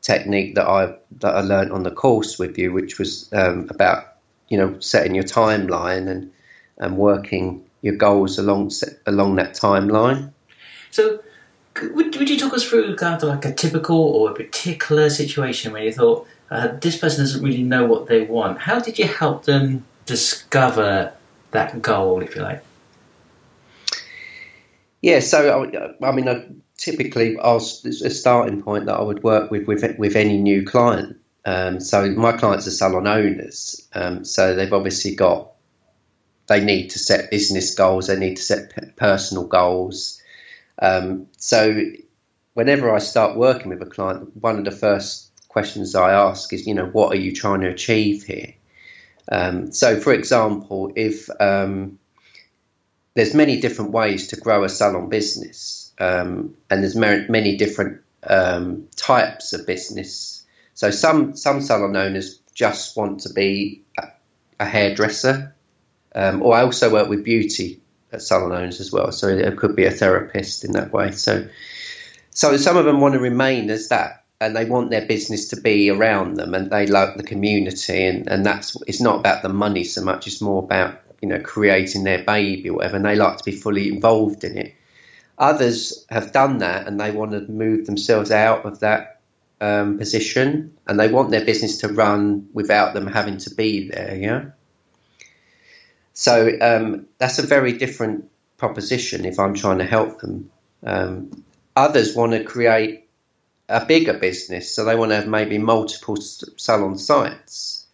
technique 0.00 0.54
that 0.54 0.66
I 0.66 0.94
that 1.18 1.34
I 1.34 1.40
learned 1.40 1.72
on 1.72 1.82
the 1.82 1.90
course 1.90 2.38
with 2.38 2.56
you, 2.56 2.72
which 2.72 2.98
was 2.98 3.30
um, 3.32 3.66
about 3.68 4.15
you 4.48 4.58
know 4.58 4.78
setting 4.80 5.14
your 5.14 5.24
timeline 5.24 6.08
and 6.08 6.32
and 6.78 6.96
working 6.96 7.64
your 7.82 7.96
goals 7.96 8.38
along 8.38 8.70
along 9.06 9.36
that 9.36 9.54
timeline. 9.54 10.32
So, 10.90 11.20
would, 11.82 12.16
would 12.16 12.30
you 12.30 12.38
talk 12.38 12.54
us 12.54 12.68
through 12.68 12.96
kind 12.96 13.22
of 13.22 13.28
like 13.28 13.44
a 13.44 13.52
typical 13.52 13.96
or 13.96 14.30
a 14.30 14.34
particular 14.34 15.10
situation 15.10 15.72
where 15.72 15.84
you 15.84 15.92
thought, 15.92 16.26
uh, 16.50 16.68
this 16.80 16.96
person 16.96 17.24
doesn't 17.24 17.44
really 17.44 17.62
know 17.62 17.84
what 17.86 18.06
they 18.06 18.22
want. 18.22 18.58
How 18.58 18.80
did 18.80 18.98
you 18.98 19.06
help 19.06 19.44
them 19.44 19.84
discover 20.06 21.12
that 21.50 21.82
goal, 21.82 22.22
if 22.22 22.34
you 22.34 22.42
like? 22.42 22.64
Yeah, 25.02 25.20
so 25.20 25.94
I, 26.02 26.06
I 26.06 26.12
mean, 26.12 26.28
I, 26.28 26.46
typically, 26.78 27.38
I 27.38 27.52
was 27.52 27.84
a 27.84 28.10
starting 28.10 28.62
point 28.62 28.86
that 28.86 28.94
I 28.94 29.02
would 29.02 29.22
work 29.22 29.50
with 29.50 29.66
with, 29.66 29.84
with 29.98 30.16
any 30.16 30.38
new 30.38 30.64
client. 30.64 31.16
Um, 31.46 31.80
so 31.80 32.10
my 32.10 32.32
clients 32.32 32.66
are 32.66 32.72
salon 32.72 33.06
owners, 33.06 33.88
um, 33.94 34.24
so 34.24 34.54
they've 34.54 34.72
obviously 34.72 35.14
got 35.14 35.52
they 36.48 36.64
need 36.64 36.88
to 36.90 36.98
set 36.98 37.30
business 37.30 37.74
goals, 37.74 38.08
they 38.08 38.18
need 38.18 38.36
to 38.36 38.42
set 38.42 38.96
personal 38.96 39.46
goals. 39.46 40.20
Um, 40.80 41.28
so 41.38 41.82
whenever 42.54 42.94
I 42.94 42.98
start 42.98 43.36
working 43.36 43.68
with 43.70 43.82
a 43.82 43.86
client, 43.86 44.36
one 44.36 44.58
of 44.58 44.64
the 44.64 44.70
first 44.70 45.30
questions 45.48 45.94
I 45.94 46.12
ask 46.12 46.52
is, 46.52 46.66
you 46.66 46.74
know, 46.74 46.86
what 46.86 47.12
are 47.12 47.20
you 47.20 47.32
trying 47.32 47.62
to 47.62 47.68
achieve 47.68 48.24
here? 48.24 48.54
Um, 49.30 49.72
so, 49.72 49.98
for 49.98 50.12
example, 50.12 50.92
if 50.94 51.28
um, 51.40 51.98
there's 53.14 53.34
many 53.34 53.60
different 53.60 53.90
ways 53.92 54.28
to 54.28 54.36
grow 54.36 54.64
a 54.64 54.68
salon 54.68 55.08
business, 55.08 55.92
um, 55.98 56.56
and 56.70 56.82
there's 56.82 56.96
many 56.96 57.56
different 57.56 58.02
types 58.96 59.52
of 59.52 59.66
business. 59.66 60.35
So, 60.76 60.90
some 60.90 61.34
some 61.36 61.60
salon 61.60 61.96
owners 61.96 62.38
just 62.54 62.96
want 62.96 63.20
to 63.20 63.32
be 63.32 63.82
a, 64.60 64.64
hairdresser, 64.64 65.54
um, 66.14 66.42
or 66.42 66.54
I 66.54 66.62
also 66.62 66.92
work 66.92 67.08
with 67.08 67.24
beauty 67.24 67.80
at 68.12 68.22
salon 68.22 68.52
owners 68.52 68.80
as 68.80 68.92
well. 68.92 69.10
So, 69.10 69.28
it 69.28 69.56
could 69.56 69.74
be 69.74 69.86
a 69.86 69.90
therapist 69.90 70.64
in 70.64 70.72
that 70.72 70.92
way. 70.92 71.12
So, 71.12 71.48
so 72.30 72.56
some 72.58 72.76
of 72.76 72.84
them 72.84 73.00
want 73.00 73.14
to 73.14 73.20
remain 73.20 73.70
as 73.70 73.88
that 73.88 74.26
and 74.38 74.54
they 74.54 74.66
want 74.66 74.90
their 74.90 75.06
business 75.06 75.48
to 75.48 75.60
be 75.60 75.88
around 75.88 76.34
them 76.34 76.52
and 76.52 76.70
they 76.70 76.86
like 76.86 77.16
the 77.16 77.22
community 77.22 78.04
and, 78.06 78.28
and 78.28 78.44
that's 78.44 78.76
it's 78.86 79.00
not 79.00 79.20
about 79.20 79.42
the 79.42 79.48
money 79.48 79.84
so 79.84 80.02
much 80.02 80.26
it's 80.26 80.42
more 80.42 80.62
about 80.62 81.00
you 81.22 81.28
know 81.28 81.40
creating 81.40 82.04
their 82.04 82.22
baby 82.22 82.68
or 82.68 82.74
whatever 82.74 82.96
and 82.96 83.06
they 83.06 83.16
like 83.16 83.38
to 83.38 83.44
be 83.44 83.52
fully 83.52 83.88
involved 83.88 84.44
in 84.44 84.58
it 84.58 84.74
others 85.38 86.04
have 86.10 86.32
done 86.32 86.58
that 86.58 86.86
and 86.86 87.00
they 87.00 87.10
want 87.10 87.30
to 87.30 87.40
move 87.50 87.86
themselves 87.86 88.30
out 88.30 88.66
of 88.66 88.80
that 88.80 89.15
um, 89.60 89.98
position 89.98 90.76
and 90.86 91.00
they 91.00 91.08
want 91.08 91.30
their 91.30 91.44
business 91.44 91.78
to 91.78 91.88
run 91.88 92.48
without 92.52 92.94
them 92.94 93.06
having 93.06 93.38
to 93.38 93.54
be 93.54 93.88
there 93.88 94.16
yeah 94.16 94.44
so 96.12 96.50
um, 96.60 97.06
that's 97.18 97.38
a 97.38 97.46
very 97.46 97.72
different 97.72 98.28
proposition 98.58 99.24
if 99.24 99.38
i'm 99.38 99.54
trying 99.54 99.78
to 99.78 99.84
help 99.84 100.20
them 100.20 100.50
um, 100.84 101.44
others 101.74 102.14
want 102.14 102.32
to 102.32 102.44
create 102.44 103.06
a 103.68 103.84
bigger 103.84 104.14
business, 104.14 104.72
so 104.72 104.84
they 104.84 104.96
want 104.96 105.10
to 105.10 105.16
have 105.16 105.26
maybe 105.26 105.58
multiple 105.58 106.16
salon 106.16 106.98
sites. 106.98 107.86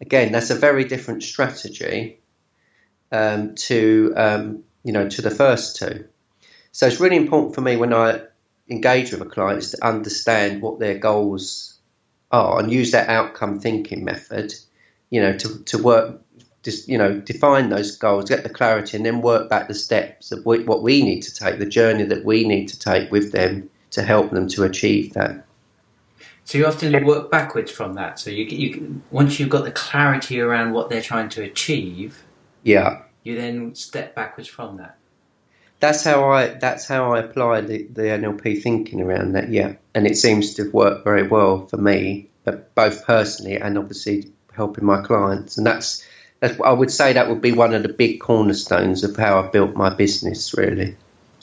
Again, 0.00 0.32
that's 0.32 0.50
a 0.50 0.54
very 0.54 0.84
different 0.84 1.22
strategy 1.22 2.18
um, 3.12 3.54
to 3.54 4.12
um, 4.16 4.64
you 4.82 4.92
know 4.92 5.08
to 5.08 5.22
the 5.22 5.30
first 5.30 5.76
two. 5.76 6.04
So 6.72 6.86
it's 6.86 7.00
really 7.00 7.16
important 7.16 7.54
for 7.54 7.60
me 7.60 7.76
when 7.76 7.92
I 7.92 8.22
engage 8.70 9.12
with 9.12 9.20
a 9.20 9.26
client 9.26 9.58
is 9.58 9.72
to 9.72 9.84
understand 9.86 10.62
what 10.62 10.78
their 10.78 10.98
goals 10.98 11.78
are 12.30 12.60
and 12.60 12.72
use 12.72 12.92
that 12.92 13.08
outcome 13.08 13.60
thinking 13.60 14.04
method. 14.04 14.54
You 15.10 15.20
know, 15.20 15.36
to 15.38 15.62
to 15.64 15.78
work 15.82 16.20
just 16.62 16.88
you 16.88 16.98
know 16.98 17.20
define 17.20 17.68
those 17.70 17.96
goals, 17.96 18.28
get 18.28 18.42
the 18.42 18.48
clarity, 18.48 18.96
and 18.96 19.04
then 19.04 19.22
work 19.22 19.48
back 19.48 19.68
the 19.68 19.74
steps 19.74 20.32
of 20.32 20.44
what 20.44 20.82
we 20.82 21.02
need 21.02 21.22
to 21.22 21.34
take, 21.34 21.58
the 21.58 21.66
journey 21.66 22.04
that 22.04 22.24
we 22.24 22.46
need 22.46 22.66
to 22.68 22.78
take 22.78 23.10
with 23.10 23.32
them 23.32 23.68
to 23.90 24.02
help 24.02 24.30
them 24.30 24.48
to 24.48 24.62
achieve 24.64 25.12
that. 25.14 25.44
So 26.44 26.58
you 26.58 26.66
often 26.66 27.04
work 27.04 27.30
backwards 27.30 27.70
from 27.70 27.94
that. 27.94 28.18
So 28.18 28.30
you, 28.30 28.44
you 28.44 29.02
once 29.10 29.38
you've 29.38 29.48
got 29.48 29.64
the 29.64 29.72
clarity 29.72 30.40
around 30.40 30.72
what 30.72 30.90
they're 30.90 31.02
trying 31.02 31.28
to 31.30 31.42
achieve, 31.42 32.24
yeah, 32.62 33.02
you 33.22 33.36
then 33.36 33.74
step 33.74 34.14
backwards 34.14 34.48
from 34.48 34.76
that. 34.76 34.96
That's 35.80 36.04
how 36.04 36.30
I 36.30 36.48
that's 36.48 36.86
how 36.86 37.14
I 37.14 37.20
apply 37.20 37.62
the, 37.62 37.84
the 37.84 38.02
NLP 38.02 38.62
thinking 38.62 39.00
around 39.00 39.32
that. 39.32 39.48
Yeah, 39.48 39.76
and 39.94 40.06
it 40.06 40.16
seems 40.16 40.54
to 40.54 40.64
have 40.64 40.74
worked 40.74 41.04
very 41.04 41.26
well 41.26 41.66
for 41.66 41.78
me, 41.78 42.28
but 42.44 42.74
both 42.74 43.06
personally 43.06 43.56
and 43.56 43.78
obviously 43.78 44.30
helping 44.52 44.84
my 44.84 45.02
clients. 45.02 45.56
And 45.56 45.66
that's, 45.66 46.06
that's 46.40 46.60
I 46.60 46.72
would 46.72 46.90
say 46.90 47.14
that 47.14 47.28
would 47.28 47.40
be 47.40 47.52
one 47.52 47.74
of 47.74 47.82
the 47.82 47.88
big 47.88 48.20
cornerstones 48.20 49.04
of 49.04 49.16
how 49.16 49.40
I 49.40 49.48
built 49.48 49.74
my 49.74 49.88
business. 49.88 50.54
Really. 50.54 50.96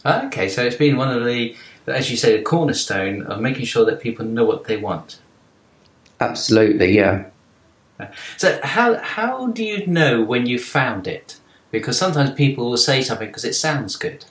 Okay, 0.06 0.50
so 0.50 0.64
it's 0.64 0.76
been 0.76 0.98
one 0.98 1.10
of 1.10 1.26
the, 1.26 1.56
as 1.88 2.10
you 2.12 2.16
say, 2.16 2.38
the 2.38 2.44
cornerstone 2.44 3.24
of 3.24 3.42
making 3.42 3.66
sure 3.66 3.86
that 3.86 4.00
people 4.00 4.26
know 4.26 4.46
what 4.46 4.66
they 4.66 4.78
want. 4.78 5.20
Absolutely, 6.20 6.96
yeah. 6.96 7.26
So 8.38 8.60
how 8.64 8.98
how 8.98 9.48
do 9.48 9.64
you 9.64 9.88
know 9.88 10.24
when 10.24 10.46
you 10.46 10.60
found 10.60 11.08
it? 11.08 11.40
Because 11.72 11.98
sometimes 11.98 12.32
people 12.32 12.70
will 12.70 12.78
say 12.78 13.02
something 13.02 13.28
because 13.28 13.46
it 13.46 13.54
sounds 13.54 13.96
good. 13.96 14.26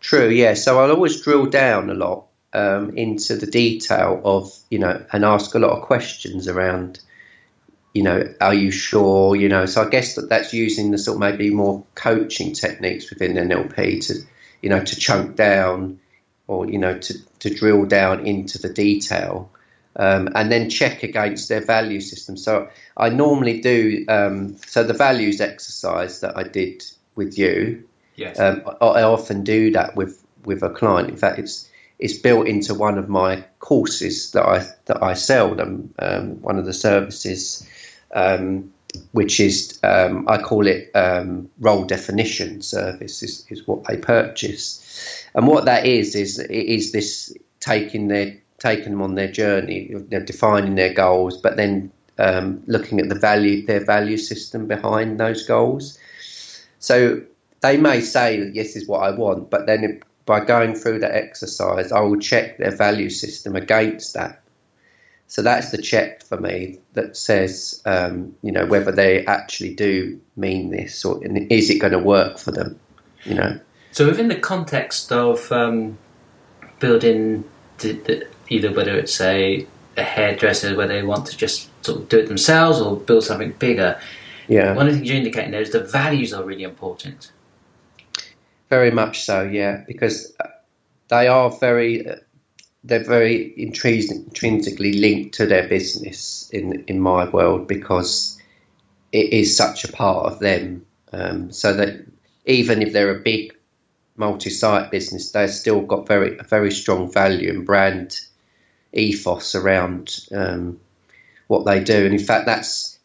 True, 0.00 0.28
yeah. 0.28 0.54
So 0.54 0.80
I'll 0.80 0.90
always 0.90 1.20
drill 1.20 1.46
down 1.46 1.90
a 1.90 1.94
lot 1.94 2.26
um, 2.54 2.96
into 2.96 3.36
the 3.36 3.46
detail 3.46 4.20
of 4.24 4.56
you 4.70 4.78
know 4.78 5.04
and 5.12 5.24
ask 5.24 5.54
a 5.54 5.58
lot 5.58 5.76
of 5.76 5.82
questions 5.82 6.46
around 6.46 7.00
you 7.92 8.02
know 8.02 8.32
are 8.40 8.54
you 8.54 8.70
sure 8.70 9.34
you 9.34 9.48
know 9.48 9.66
so 9.66 9.82
I 9.82 9.90
guess 9.90 10.14
that 10.14 10.28
that's 10.28 10.54
using 10.54 10.92
the 10.92 10.98
sort 10.98 11.16
of 11.16 11.20
maybe 11.20 11.50
more 11.50 11.84
coaching 11.96 12.52
techniques 12.52 13.10
within 13.10 13.34
NLP 13.34 14.06
to 14.06 14.14
you 14.62 14.70
know 14.70 14.82
to 14.82 14.96
chunk 14.96 15.34
down 15.34 15.98
or 16.46 16.70
you 16.70 16.78
know 16.78 16.98
to 16.98 17.14
to 17.40 17.54
drill 17.54 17.86
down 17.86 18.26
into 18.26 18.58
the 18.58 18.72
detail 18.72 19.50
um, 19.96 20.28
and 20.34 20.50
then 20.50 20.70
check 20.70 21.02
against 21.02 21.48
their 21.48 21.60
value 21.60 22.00
system. 22.00 22.36
So 22.36 22.68
I 22.96 23.08
normally 23.08 23.60
do. 23.60 24.04
Um, 24.08 24.56
so 24.66 24.82
the 24.82 24.92
values 24.92 25.40
exercise 25.40 26.20
that 26.20 26.36
I 26.36 26.42
did 26.44 26.84
with 27.14 27.38
you, 27.38 27.84
yes. 28.16 28.38
Um, 28.38 28.62
I, 28.80 28.86
I, 28.86 29.02
often 29.02 29.44
do 29.44 29.70
that 29.72 29.96
with 29.96 30.24
with 30.44 30.62
a 30.62 30.70
client. 30.70 31.08
In 31.08 31.16
fact, 31.16 31.38
it's 31.38 31.68
it's 31.98 32.18
built 32.18 32.48
into 32.48 32.74
one 32.74 32.98
of 32.98 33.08
my 33.08 33.44
courses 33.60 34.32
that 34.32 34.44
I 34.44 34.66
that 34.86 35.02
I 35.02 35.14
sell 35.14 35.54
them. 35.54 35.94
Um, 35.98 36.42
one 36.42 36.58
of 36.58 36.66
the 36.66 36.74
services. 36.74 37.68
Um, 38.12 38.72
which 39.10 39.40
is 39.40 39.80
um, 39.82 40.24
I 40.28 40.38
call 40.38 40.68
it 40.68 40.92
role 41.58 41.84
definition 41.84 42.62
service 42.62 43.24
is, 43.24 43.44
is 43.48 43.66
what 43.66 43.84
they 43.88 43.96
purchase, 43.96 45.26
and 45.34 45.48
what 45.48 45.64
that 45.64 45.84
is 45.84 46.14
is 46.14 46.38
is 46.38 46.92
this 46.92 47.36
taking 47.58 48.06
their 48.06 48.36
taking 48.64 48.92
them 48.92 49.02
on 49.02 49.14
their 49.14 49.30
journey, 49.30 49.88
you 49.90 50.06
know, 50.10 50.20
defining 50.20 50.74
their 50.74 50.94
goals, 50.94 51.36
but 51.36 51.56
then 51.56 51.92
um, 52.18 52.62
looking 52.66 52.98
at 52.98 53.10
the 53.10 53.14
value, 53.14 53.66
their 53.66 53.84
value 53.84 54.16
system 54.16 54.66
behind 54.66 55.20
those 55.20 55.46
goals. 55.46 55.98
So 56.78 57.22
they 57.60 57.76
may 57.76 58.00
say 58.00 58.40
that 58.40 58.54
yes, 58.54 58.74
is 58.74 58.88
what 58.88 59.00
I 59.00 59.10
want, 59.10 59.50
but 59.50 59.66
then 59.66 59.84
it, 59.84 60.02
by 60.24 60.42
going 60.42 60.74
through 60.74 61.00
that 61.00 61.14
exercise, 61.14 61.92
I 61.92 62.00
will 62.00 62.18
check 62.18 62.56
their 62.56 62.74
value 62.74 63.10
system 63.10 63.54
against 63.54 64.14
that. 64.14 64.40
So 65.26 65.42
that's 65.42 65.70
the 65.70 65.82
check 65.82 66.22
for 66.22 66.40
me 66.40 66.78
that 66.94 67.16
says, 67.16 67.82
um, 67.84 68.34
you 68.42 68.52
know, 68.52 68.64
whether 68.64 68.92
they 68.92 69.26
actually 69.26 69.74
do 69.74 70.20
mean 70.36 70.70
this 70.70 71.04
or 71.04 71.22
is 71.24 71.68
it 71.68 71.80
going 71.80 71.92
to 71.92 71.98
work 71.98 72.38
for 72.38 72.50
them, 72.50 72.80
you 73.24 73.34
know. 73.34 73.60
So 73.92 74.06
within 74.06 74.28
the 74.28 74.36
context 74.36 75.12
of 75.12 75.52
um, 75.52 75.98
building 76.80 77.44
the, 77.78 77.92
the, 77.92 78.28
either 78.48 78.72
whether 78.72 78.96
it's 78.96 79.20
a, 79.20 79.66
a 79.96 80.02
hairdresser 80.02 80.76
where 80.76 80.88
they 80.88 81.02
want 81.02 81.26
to 81.26 81.36
just 81.36 81.68
sort 81.84 82.00
of 82.00 82.08
do 82.08 82.18
it 82.18 82.28
themselves 82.28 82.80
or 82.80 82.96
build 82.96 83.24
something 83.24 83.52
bigger. 83.52 84.00
Yeah. 84.48 84.74
One 84.74 84.86
of 84.86 84.92
the 84.92 84.98
things 84.98 85.08
you're 85.08 85.18
indicating 85.18 85.52
there 85.52 85.62
is 85.62 85.70
the 85.70 85.80
values 85.80 86.32
are 86.32 86.44
really 86.44 86.64
important. 86.64 87.32
Very 88.70 88.90
much 88.90 89.22
so, 89.22 89.42
yeah, 89.42 89.84
because 89.86 90.34
they 91.08 91.28
are 91.28 91.50
very, 91.50 92.06
they're 92.82 93.04
very 93.04 93.54
intrinsically 93.56 94.94
linked 94.94 95.34
to 95.36 95.46
their 95.46 95.68
business 95.68 96.50
in 96.52 96.84
in 96.86 97.00
my 97.00 97.28
world 97.28 97.68
because 97.68 98.38
it 99.12 99.32
is 99.32 99.56
such 99.56 99.84
a 99.84 99.92
part 99.92 100.26
of 100.26 100.40
them. 100.40 100.84
Um, 101.12 101.52
so 101.52 101.72
that 101.74 102.04
even 102.46 102.82
if 102.82 102.92
they're 102.92 103.16
a 103.16 103.20
big 103.20 103.54
multi-site 104.16 104.90
business, 104.90 105.30
they've 105.30 105.50
still 105.50 105.80
got 105.80 106.08
very 106.08 106.36
a 106.38 106.42
very 106.42 106.70
strong 106.70 107.12
value 107.12 107.50
and 107.50 107.64
brand 107.64 108.20
ethos 108.94 109.54
around 109.54 110.26
um, 110.32 110.80
what 111.48 111.64
they 111.64 111.82
do. 111.82 112.04
And 112.04 112.14
in 112.14 112.24
fact, 112.24 112.46
that's 112.46 112.98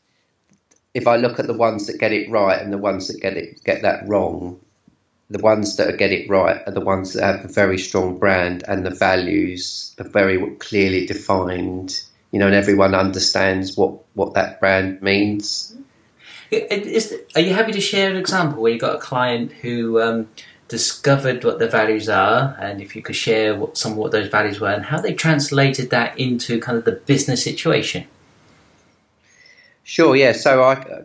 if 0.93 1.08
I 1.08 1.17
look 1.17 1.39
at 1.39 1.48
the 1.48 1.53
ones 1.53 1.88
that 1.88 2.00
get 2.00 2.12
it 2.12 2.29
right 2.29 2.62
and 2.62 2.74
the 2.74 2.77
ones 2.77 3.08
that 3.08 3.22
get 3.22 3.38
it 3.38 3.63
get 3.63 3.81
that 3.81 4.08
wrong, 4.08 4.60
the 5.29 5.39
ones 5.39 5.77
that 5.77 5.98
get 5.98 6.12
it 6.12 6.29
right 6.29 6.62
are 6.65 6.72
the 6.72 6.81
ones 6.81 7.13
that 7.13 7.24
have 7.24 7.46
a 7.46 7.53
very 7.53 7.77
strong 7.77 8.17
brand 8.17 8.63
and 8.67 8.86
the 8.86 8.91
values 8.91 9.96
are 10.00 10.08
very 10.08 10.55
clearly 10.55 11.05
defined. 11.05 12.01
You 12.31 12.39
know, 12.39 12.46
and 12.46 12.55
everyone 12.55 12.93
understands 12.93 13.75
what 13.75 14.00
what 14.13 14.36
that 14.36 14.60
brand 14.60 15.01
means. 15.01 15.75
Is, 16.51 17.15
are 17.36 17.41
you 17.41 17.53
happy 17.53 17.74
to 17.74 17.81
share 17.81 18.10
an 18.10 18.17
example 18.17 18.62
where 18.62 18.72
you 18.72 18.79
got 18.79 18.96
a 18.96 19.00
client 19.00 19.51
who 19.51 20.01
um, 20.01 20.27
discovered 20.70 21.44
what 21.44 21.60
their 21.60 21.68
values 21.68 22.08
are, 22.08 22.56
and 22.62 22.80
if 22.80 22.96
you 22.96 23.02
could 23.02 23.16
share 23.16 23.56
what, 23.56 23.78
some 23.78 23.94
of 23.94 23.98
what 23.98 24.12
those 24.12 24.30
values 24.30 24.62
were 24.62 24.70
and 24.70 24.86
how 24.86 25.02
they 25.02 25.14
translated 25.14 25.90
that 25.90 26.18
into 26.18 26.60
kind 26.62 26.78
of 26.78 26.86
the 26.86 26.94
business 26.94 27.44
situation. 27.44 28.08
Sure. 29.84 30.16
Yeah. 30.16 30.32
So 30.34 30.64
I 30.64 31.04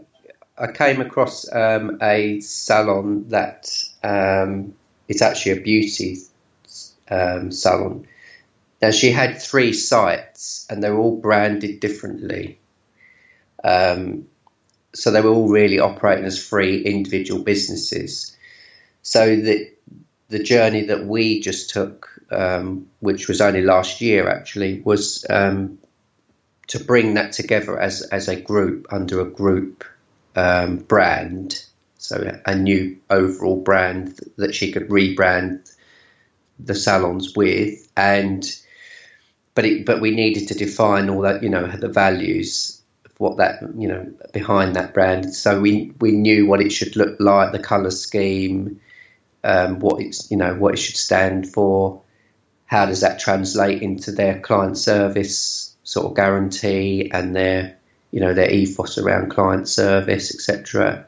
I 0.56 0.70
came 0.70 1.00
across 1.00 1.50
um, 1.52 1.98
a 2.00 2.40
salon 2.40 3.28
that 3.30 3.72
um, 4.04 4.74
it's 5.08 5.22
actually 5.22 5.52
a 5.52 5.60
beauty 5.62 6.18
um, 7.10 7.50
salon. 7.50 8.06
Now 8.82 8.90
she 8.90 9.10
had 9.10 9.40
three 9.40 9.72
sites, 9.72 10.66
and 10.68 10.82
they're 10.82 10.96
all 10.96 11.16
branded 11.16 11.80
differently. 11.80 12.58
Um, 13.64 14.26
so 14.94 15.10
they 15.10 15.22
were 15.22 15.30
all 15.30 15.48
really 15.48 15.80
operating 15.80 16.26
as 16.26 16.46
free 16.46 16.82
individual 16.82 17.42
businesses. 17.42 18.36
So 19.04 19.36
the 19.36 19.70
the 20.28 20.42
journey 20.42 20.86
that 20.86 21.06
we 21.06 21.38
just 21.40 21.70
took, 21.70 22.08
um, 22.32 22.88
which 23.00 23.28
was 23.28 23.40
only 23.40 23.62
last 23.62 24.00
year 24.00 24.28
actually, 24.28 24.80
was 24.80 25.24
um, 25.30 25.78
to 26.68 26.82
bring 26.82 27.14
that 27.14 27.32
together 27.32 27.78
as 27.78 28.02
as 28.02 28.28
a 28.28 28.40
group 28.40 28.86
under 28.90 29.20
a 29.20 29.30
group 29.30 29.84
um, 30.34 30.78
brand. 30.78 31.64
So 31.98 32.40
a 32.44 32.54
new 32.56 32.98
overall 33.10 33.60
brand 33.60 34.20
that 34.36 34.54
she 34.54 34.72
could 34.72 34.88
rebrand 34.88 35.72
the 36.58 36.74
salons 36.74 37.34
with, 37.36 37.90
and 37.96 38.42
but 39.54 39.66
it, 39.66 39.84
but 39.84 40.00
we 40.00 40.12
needed 40.12 40.48
to 40.48 40.54
define 40.54 41.10
all 41.10 41.20
that 41.20 41.42
you 41.42 41.50
know 41.50 41.66
the 41.66 41.88
values 41.88 42.80
what 43.18 43.36
that 43.36 43.62
you 43.76 43.86
know 43.86 44.10
behind 44.32 44.76
that 44.76 44.94
brand. 44.94 45.34
So 45.34 45.60
we 45.60 45.92
we 46.00 46.12
knew 46.12 46.46
what 46.46 46.62
it 46.62 46.70
should 46.70 46.96
look 46.96 47.16
like, 47.20 47.52
the 47.52 47.58
color 47.58 47.90
scheme, 47.90 48.80
um, 49.44 49.78
what 49.78 50.00
it's 50.00 50.30
you 50.30 50.36
know 50.36 50.54
what 50.54 50.74
it 50.74 50.78
should 50.78 50.96
stand 50.96 51.52
for. 51.52 52.02
How 52.66 52.86
does 52.86 53.02
that 53.02 53.20
translate 53.20 53.82
into 53.82 54.10
their 54.10 54.40
client 54.40 54.78
service 54.78 55.76
sort 55.84 56.06
of 56.06 56.16
guarantee 56.16 57.10
and 57.12 57.36
their 57.36 57.76
you 58.10 58.20
know 58.20 58.32
their 58.32 58.50
ethos 58.50 58.98
around 58.98 59.30
client 59.30 59.68
service, 59.68 60.34
etc. 60.34 61.06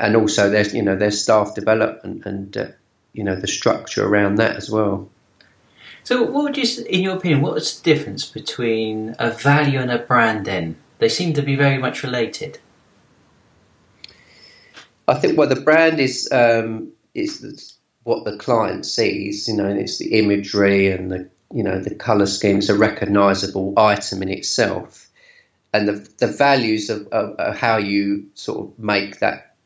And 0.00 0.16
also 0.16 0.50
there's 0.50 0.74
you 0.74 0.82
know 0.82 0.96
their 0.96 1.12
staff 1.12 1.54
development 1.54 2.26
and 2.26 2.56
uh, 2.56 2.66
you 3.12 3.24
know 3.24 3.36
the 3.36 3.46
structure 3.46 4.04
around 4.04 4.36
that 4.36 4.56
as 4.56 4.68
well. 4.68 5.08
So, 6.02 6.22
what 6.22 6.44
would 6.44 6.56
you, 6.56 6.84
in 6.84 7.02
your 7.02 7.16
opinion, 7.16 7.42
what's 7.42 7.80
the 7.80 7.94
difference 7.94 8.24
between 8.26 9.16
a 9.18 9.30
value 9.30 9.80
and 9.80 9.90
a 9.90 9.98
brand? 9.98 10.46
Then 10.46 10.76
they 10.98 11.08
seem 11.08 11.32
to 11.34 11.42
be 11.42 11.56
very 11.56 11.78
much 11.78 12.02
related. 12.02 12.60
I 15.08 15.14
think 15.14 15.38
well, 15.38 15.48
the 15.48 15.60
brand 15.60 16.00
is 16.00 16.28
um, 16.32 16.92
is 17.16 17.76
what 18.04 18.24
the 18.24 18.36
client 18.36 18.86
sees, 18.86 19.48
you 19.48 19.56
know, 19.56 19.66
and 19.66 19.80
it's 19.80 19.98
the 19.98 20.18
imagery 20.18 20.92
and 20.92 21.10
the 21.10 21.28
you 21.52 21.62
know 21.62 21.80
the 21.80 21.94
color 21.94 22.26
scheme 22.26 22.58
is 22.58 22.70
a 22.70 22.76
recognizable 22.76 23.74
item 23.76 24.22
in 24.22 24.28
itself, 24.28 25.08
and 25.72 25.88
the 25.88 26.08
the 26.18 26.26
values 26.26 26.90
of, 26.90 27.06
of, 27.08 27.36
of, 27.36 27.56
how 27.56 27.78
you 27.78 28.28
sort 28.34 28.58
of 28.60 28.78
make 28.78 29.20
that 29.20 29.56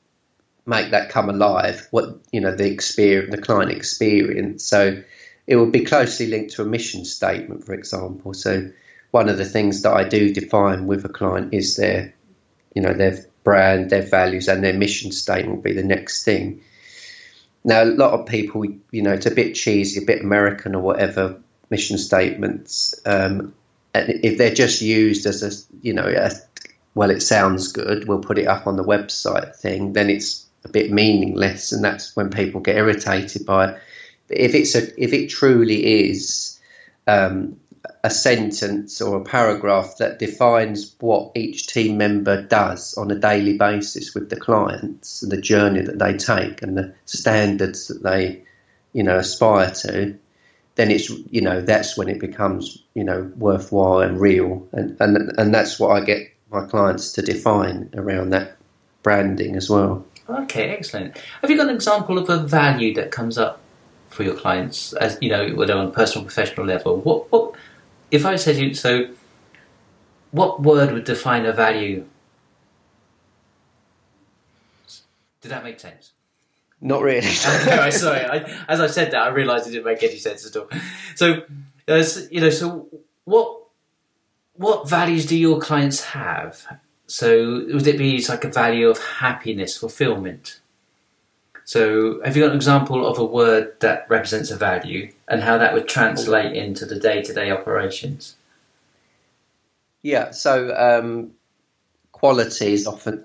make 0.67 0.91
that 0.91 1.11
come 1.11 1.29
alive. 1.29 1.87
What 1.91 2.21
you 2.33 2.41
know 2.41 2.55
the 2.55 2.71
experience, 2.71 3.35
the 3.35 3.43
client 3.43 3.73
experience. 3.73 4.65
So 4.65 5.03
it 5.47 5.57
would 5.57 5.73
be 5.73 5.85
closely 5.85 6.27
linked 6.27 6.53
to 6.53 6.63
a 6.63 6.67
mission 6.67 7.05
statement, 7.05 7.65
for 7.65 7.75
example. 7.75 8.35
So 8.35 8.71
one 9.11 9.29
of 9.29 9.39
the 9.39 9.45
things 9.45 9.83
that 9.83 9.93
I 9.93 10.05
do 10.05 10.33
define 10.33 10.87
with 10.87 11.05
a 11.05 11.09
client 11.09 11.53
is 11.53 11.77
their 11.77 12.15
you 12.75 12.83
know 12.83 12.93
their 12.93 13.25
brand, 13.43 13.91
their 13.91 14.03
values, 14.03 14.49
and 14.49 14.63
their 14.63 14.75
mission 14.75 15.13
statement 15.13 15.57
will 15.57 15.63
be 15.63 15.73
the 15.73 15.83
next 15.83 16.25
thing. 16.25 16.63
Now, 17.65 17.83
a 17.83 17.85
lot 17.85 18.13
of 18.13 18.27
people, 18.27 18.65
you 18.91 19.03
know, 19.03 19.13
it's 19.13 19.27
a 19.27 19.35
bit 19.35 19.55
cheesy, 19.55 20.03
a 20.03 20.07
bit 20.07 20.23
American 20.23 20.75
or 20.75 20.83
whatever 20.83 21.41
mission 21.69 21.99
statements. 21.99 22.99
Um, 23.05 23.55
and 23.95 24.21
if 24.25 24.39
they're 24.39 24.55
just 24.55 24.81
used 24.83 25.27
as 25.27 25.43
a, 25.43 25.51
you 25.83 25.93
know, 25.93 26.07
a, 26.07 26.31
well, 26.95 27.11
it 27.11 27.21
sounds 27.21 27.73
good, 27.73 28.09
we'll 28.09 28.21
put 28.21 28.39
it 28.39 28.47
up 28.47 28.67
on 28.67 28.77
the 28.77 28.85
website 28.85 29.55
thing, 29.57 29.93
then 29.93 30.11
it's 30.11 30.47
a 30.65 30.69
bit 30.69 30.91
meaningless, 30.91 31.73
and 31.73 31.85
that's 31.85 32.15
when 32.17 32.31
people 32.31 32.61
get 32.61 32.77
irritated 32.77 33.47
by 33.47 33.71
it. 33.71 33.79
But 34.29 34.39
if 34.39 34.55
it's 34.55 34.75
a, 34.75 35.03
if 35.03 35.13
it 35.13 35.29
truly 35.29 36.09
is 36.09 36.61
um, 37.07 37.59
a 38.05 38.11
sentence 38.11 39.01
or 39.01 39.19
a 39.19 39.25
paragraph 39.25 39.97
that 39.99 40.19
defines 40.19 40.95
what 41.01 41.33
each 41.35 41.67
team 41.67 41.97
member 41.97 42.43
does 42.43 42.95
on 42.97 43.11
a 43.11 43.15
daily 43.15 43.57
basis 43.57 44.15
with 44.15 44.31
the 44.31 44.37
clients 44.37 45.23
and 45.23 45.33
the 45.33 45.41
journey 45.41 45.83
that 45.83 45.99
they 45.99 46.17
take 46.17 46.63
and 46.63 46.77
the 46.77 46.95
standards 47.05 47.89
that 47.89 48.03
they, 48.03 48.43
you 48.93 49.03
know, 49.03 49.17
aspire 49.17 49.71
to, 49.71 50.19
then 50.77 50.91
it's 50.91 51.11
you 51.31 51.43
know 51.43 51.61
that's 51.61 51.97
when 51.97 52.09
it 52.09 52.19
becomes 52.21 52.83
you 52.95 53.05
know 53.05 53.31
worthwhile 53.37 54.01
and 54.01 54.21
real, 54.21 54.67
and 54.73 54.97
and 55.01 55.33
and 55.39 55.55
that's 55.55 55.79
what 55.79 55.91
I 55.91 56.05
get 56.05 56.33
my 56.51 56.65
clients 56.67 57.13
to 57.13 57.23
define 57.23 57.91
around 57.95 58.31
that 58.31 58.57
branding 59.03 59.57
as 59.57 59.69
well. 59.69 60.07
Okay, 60.29 60.71
excellent. 60.71 61.19
Have 61.41 61.51
you 61.51 61.57
got 61.57 61.69
an 61.69 61.75
example 61.75 62.19
of 62.19 62.31
a 62.31 62.39
value 62.39 62.95
that 62.95 63.11
comes 63.11 63.37
up 63.37 63.61
for 64.09 64.23
your 64.23 64.35
clients, 64.35 64.93
as 64.95 65.19
you 65.21 65.29
know, 65.29 65.51
whether 65.51 65.75
on 65.75 65.87
a 65.87 65.91
personal, 65.91 66.25
professional 66.25 66.67
level? 66.67 66.97
What 66.99 67.31
what 67.31 67.55
if 68.11 68.27
I 68.27 68.37
said 68.37 68.57
you 68.57 68.75
so? 68.75 69.11
What 70.31 70.63
word 70.63 70.93
would 70.93 71.05
define 71.05 71.45
a 71.45 71.53
value? 71.53 72.07
Did 75.41 75.51
that 75.51 75.65
make 75.65 75.81
sense? 75.81 76.13
Not 76.81 77.03
really. 77.03 77.21
sorry. 77.91 78.25
I, 78.25 78.65
as 78.69 78.81
I 78.81 78.87
said 78.87 79.11
that, 79.13 79.23
I 79.23 79.29
realised 79.29 79.67
it 79.67 79.73
didn't 79.73 79.85
make 79.87 80.03
any 80.03 80.19
sense 80.19 80.47
at 80.47 80.57
all. 80.57 80.69
So, 81.15 81.43
uh, 81.89 82.05
you 82.31 82.41
know, 82.41 82.51
so 82.51 82.89
what 83.25 83.61
what 84.55 84.89
values 84.89 85.27
do 85.27 85.37
your 85.37 85.61
clients 85.61 86.05
have? 86.05 86.79
So, 87.07 87.67
would 87.73 87.87
it 87.87 87.99
be 87.99 88.25
like 88.29 88.45
a 88.45 88.49
value 88.49 88.89
of 88.89 88.99
happiness, 88.99 89.77
fulfillment? 89.77 90.60
So, 91.71 92.21
have 92.25 92.37
you 92.37 92.43
got 92.43 92.51
an 92.51 92.57
example 92.57 93.07
of 93.07 93.17
a 93.21 93.25
word 93.25 93.79
that 93.79 94.05
represents 94.09 94.51
a 94.51 94.57
value 94.57 95.13
and 95.29 95.41
how 95.41 95.57
that 95.57 95.73
would 95.73 95.87
translate 95.87 96.57
into 96.57 96.85
the 96.85 96.99
day 96.99 97.23
to 97.23 97.33
day 97.33 97.53
operations? 97.53 98.35
Yeah, 100.03 100.33
so 100.33 100.75
um, 100.75 101.31
quality 102.11 102.73
is 102.73 102.89
often 102.89 103.25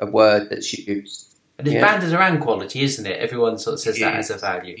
a 0.00 0.06
word 0.06 0.50
that's 0.50 0.76
used. 0.76 1.38
And 1.58 1.68
it's 1.68 1.74
Yeah. 1.76 1.80
banded 1.80 2.12
around 2.12 2.40
quality, 2.40 2.82
isn't 2.82 3.06
it? 3.06 3.20
Everyone 3.20 3.56
sort 3.56 3.74
of 3.74 3.80
says 3.80 4.00
that 4.00 4.14
as 4.16 4.30
a 4.30 4.36
value. 4.36 4.78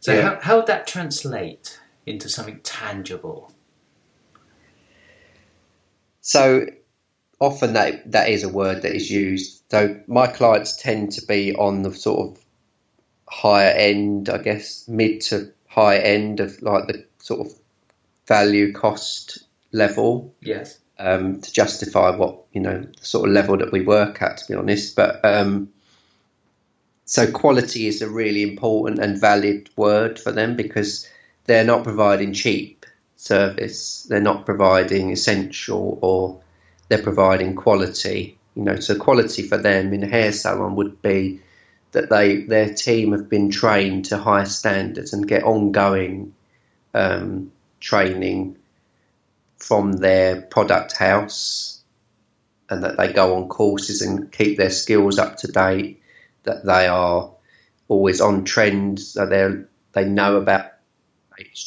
So, 0.00 0.14
Yeah. 0.14 0.22
how, 0.22 0.40
how 0.40 0.56
would 0.56 0.66
that 0.66 0.86
translate 0.86 1.78
into 2.06 2.30
something 2.30 2.60
tangible? 2.62 3.52
So 6.22 6.64
often 7.38 7.74
that 7.74 8.10
that 8.12 8.30
is 8.30 8.44
a 8.44 8.48
word 8.48 8.80
that 8.80 8.94
is 8.94 9.10
used. 9.10 9.59
So 9.70 10.00
my 10.06 10.26
clients 10.26 10.76
tend 10.76 11.12
to 11.12 11.26
be 11.26 11.54
on 11.54 11.82
the 11.82 11.94
sort 11.94 12.30
of 12.30 12.44
higher 13.28 13.70
end, 13.70 14.28
I 14.28 14.38
guess, 14.38 14.88
mid 14.88 15.20
to 15.22 15.52
high 15.68 15.98
end 15.98 16.40
of 16.40 16.60
like 16.62 16.88
the 16.88 17.04
sort 17.18 17.46
of 17.46 17.52
value 18.26 18.72
cost 18.72 19.38
level 19.72 20.34
Yes. 20.40 20.78
um, 20.98 21.40
to 21.40 21.52
justify 21.52 22.10
what 22.10 22.42
you 22.52 22.60
know 22.60 22.80
the 22.80 23.06
sort 23.06 23.28
of 23.28 23.32
level 23.34 23.56
that 23.58 23.70
we 23.70 23.82
work 23.82 24.20
at. 24.20 24.38
To 24.38 24.48
be 24.48 24.54
honest, 24.54 24.96
but 24.96 25.24
um, 25.24 25.70
so 27.04 27.30
quality 27.30 27.86
is 27.86 28.02
a 28.02 28.08
really 28.10 28.42
important 28.42 29.00
and 29.00 29.20
valid 29.20 29.70
word 29.76 30.18
for 30.18 30.32
them 30.32 30.56
because 30.56 31.08
they're 31.44 31.64
not 31.64 31.84
providing 31.84 32.32
cheap 32.32 32.86
service. 33.16 34.06
They're 34.08 34.20
not 34.20 34.46
providing 34.46 35.10
essential 35.12 35.98
or 36.02 36.40
they're 36.88 37.02
providing 37.02 37.54
quality. 37.54 38.36
You 38.54 38.62
know, 38.62 38.76
so 38.76 38.96
quality 38.96 39.42
for 39.42 39.56
them 39.56 39.92
in 39.92 40.02
a 40.02 40.08
hair 40.08 40.32
salon 40.32 40.76
would 40.76 41.00
be 41.02 41.40
that 41.92 42.10
they 42.10 42.42
their 42.42 42.72
team 42.72 43.12
have 43.12 43.28
been 43.28 43.50
trained 43.50 44.06
to 44.06 44.18
high 44.18 44.44
standards 44.44 45.12
and 45.12 45.26
get 45.26 45.44
ongoing 45.44 46.34
um, 46.94 47.52
training 47.80 48.56
from 49.56 49.92
their 49.92 50.42
product 50.42 50.96
house 50.96 51.82
and 52.68 52.82
that 52.84 52.96
they 52.96 53.12
go 53.12 53.36
on 53.36 53.48
courses 53.48 54.02
and 54.02 54.30
keep 54.32 54.56
their 54.56 54.70
skills 54.70 55.18
up 55.18 55.36
to 55.36 55.48
date 55.48 56.00
that 56.44 56.64
they 56.64 56.86
are 56.86 57.30
always 57.88 58.20
on 58.20 58.44
trends 58.44 59.14
that 59.14 59.28
they 59.30 59.48
they 59.92 60.08
know 60.08 60.36
about 60.36 60.66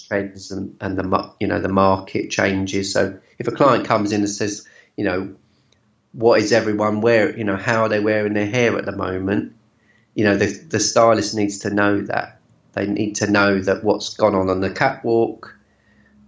trends 0.07 0.51
and, 0.51 0.75
and 0.81 0.97
the 0.97 1.33
you 1.39 1.47
know 1.47 1.59
the 1.59 1.69
market 1.69 2.29
changes. 2.29 2.93
So 2.93 3.19
if 3.39 3.47
a 3.47 3.51
client 3.51 3.85
comes 3.85 4.11
in 4.11 4.21
and 4.21 4.29
says 4.29 4.67
you 4.97 5.03
know 5.03 5.35
what 6.13 6.39
is 6.39 6.51
everyone 6.51 7.01
wearing 7.01 7.37
you 7.37 7.43
know 7.43 7.57
how 7.57 7.83
are 7.83 7.89
they 7.89 7.99
wearing 7.99 8.33
their 8.33 8.47
hair 8.47 8.77
at 8.77 8.85
the 8.85 8.95
moment? 8.95 9.53
You 10.15 10.23
know 10.25 10.37
the 10.37 10.47
the 10.47 10.79
stylist 10.79 11.35
needs 11.35 11.59
to 11.59 11.69
know 11.69 12.01
that. 12.01 12.39
They 12.73 12.87
need 12.87 13.15
to 13.17 13.29
know 13.29 13.59
that 13.59 13.83
what's 13.83 14.15
gone 14.15 14.33
on 14.33 14.49
on 14.49 14.61
the 14.61 14.71
catwalk 14.71 15.55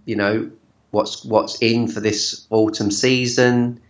you 0.06 0.16
know 0.16 0.50
what's 0.92 1.24
what's 1.24 1.60
in 1.60 1.88
for 1.88 2.00
this 2.00 2.46
autumn 2.48 2.90
season 2.90 3.80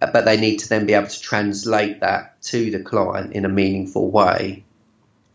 but 0.00 0.24
they 0.24 0.40
need 0.40 0.56
to 0.56 0.68
then 0.68 0.86
be 0.86 0.94
able 0.94 1.06
to 1.06 1.20
translate 1.20 2.00
that 2.00 2.40
to 2.42 2.70
the 2.70 2.80
client 2.80 3.34
in 3.34 3.44
a 3.44 3.48
meaningful 3.48 4.10
way 4.10 4.64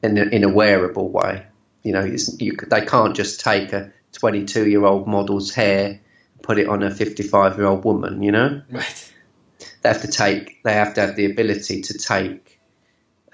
in 0.01 0.17
a, 0.17 0.23
in 0.23 0.43
a 0.43 0.49
wearable 0.49 1.09
way. 1.09 1.45
You 1.83 1.93
know 1.93 2.03
you, 2.03 2.57
they 2.69 2.85
can't 2.85 3.15
just 3.15 3.39
take 3.39 3.71
a 3.71 3.93
22 4.13 4.67
year 4.67 4.83
old 4.85 5.07
model's 5.07 5.53
hair 5.53 6.01
put 6.41 6.57
it 6.57 6.67
on 6.67 6.83
a 6.83 6.91
55 6.91 7.57
year 7.57 7.67
old 7.67 7.85
woman 7.85 8.23
you 8.23 8.31
know? 8.31 8.61
Right. 8.71 9.13
They 9.85 9.93
have 9.93 10.01
to 10.01 10.07
take 10.07 10.63
they 10.63 10.73
have 10.73 10.95
to 10.95 11.01
have 11.01 11.15
the 11.15 11.25
ability 11.25 11.81
to 11.81 11.95
take 11.95 12.59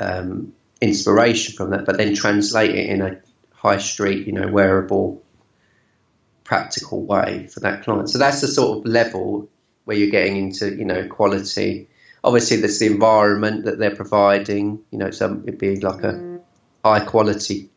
um, 0.02 0.52
inspiration 0.82 1.56
from 1.56 1.70
that 1.70 1.86
but 1.86 1.98
then 1.98 2.14
translate 2.14 2.72
it 2.72 2.90
in 2.90 3.02
a 3.02 3.22
high 3.54 3.78
street 3.78 4.28
you 4.28 4.34
know 4.34 4.50
wearable 4.50 5.24
practical 6.44 7.06
way 7.06 7.48
for 7.48 7.62
that 7.62 7.82
client. 7.82 8.10
So 8.10 8.18
that's 8.18 8.42
the 8.42 8.48
sort 8.50 8.80
of 8.80 8.86
level 8.86 9.48
where 9.86 9.96
you're 9.96 10.10
getting 10.10 10.36
into 10.36 10.76
you 10.76 10.84
know 10.84 11.08
quality. 11.08 11.88
Obviously 12.26 12.58
there's 12.58 12.80
the 12.80 12.88
environment 12.88 13.64
that 13.64 13.80
they're 13.80 13.96
providing 13.96 14.82
you 14.92 14.98
know 14.98 15.12
so 15.12 15.42
it'd 15.46 15.58
be 15.58 15.80
like 15.80 16.04
a 16.04 16.42
high 16.84 17.06
quality 17.06 17.70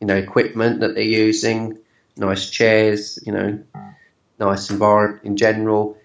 you 0.00 0.08
know 0.08 0.16
equipment 0.16 0.80
that 0.80 0.96
they're 0.96 1.04
using 1.04 1.78
nice 2.16 2.50
chairs 2.50 3.20
you 3.24 3.32
know 3.32 3.62
nice 4.40 4.70
environment 4.70 5.24
in 5.24 5.36
general 5.36 5.96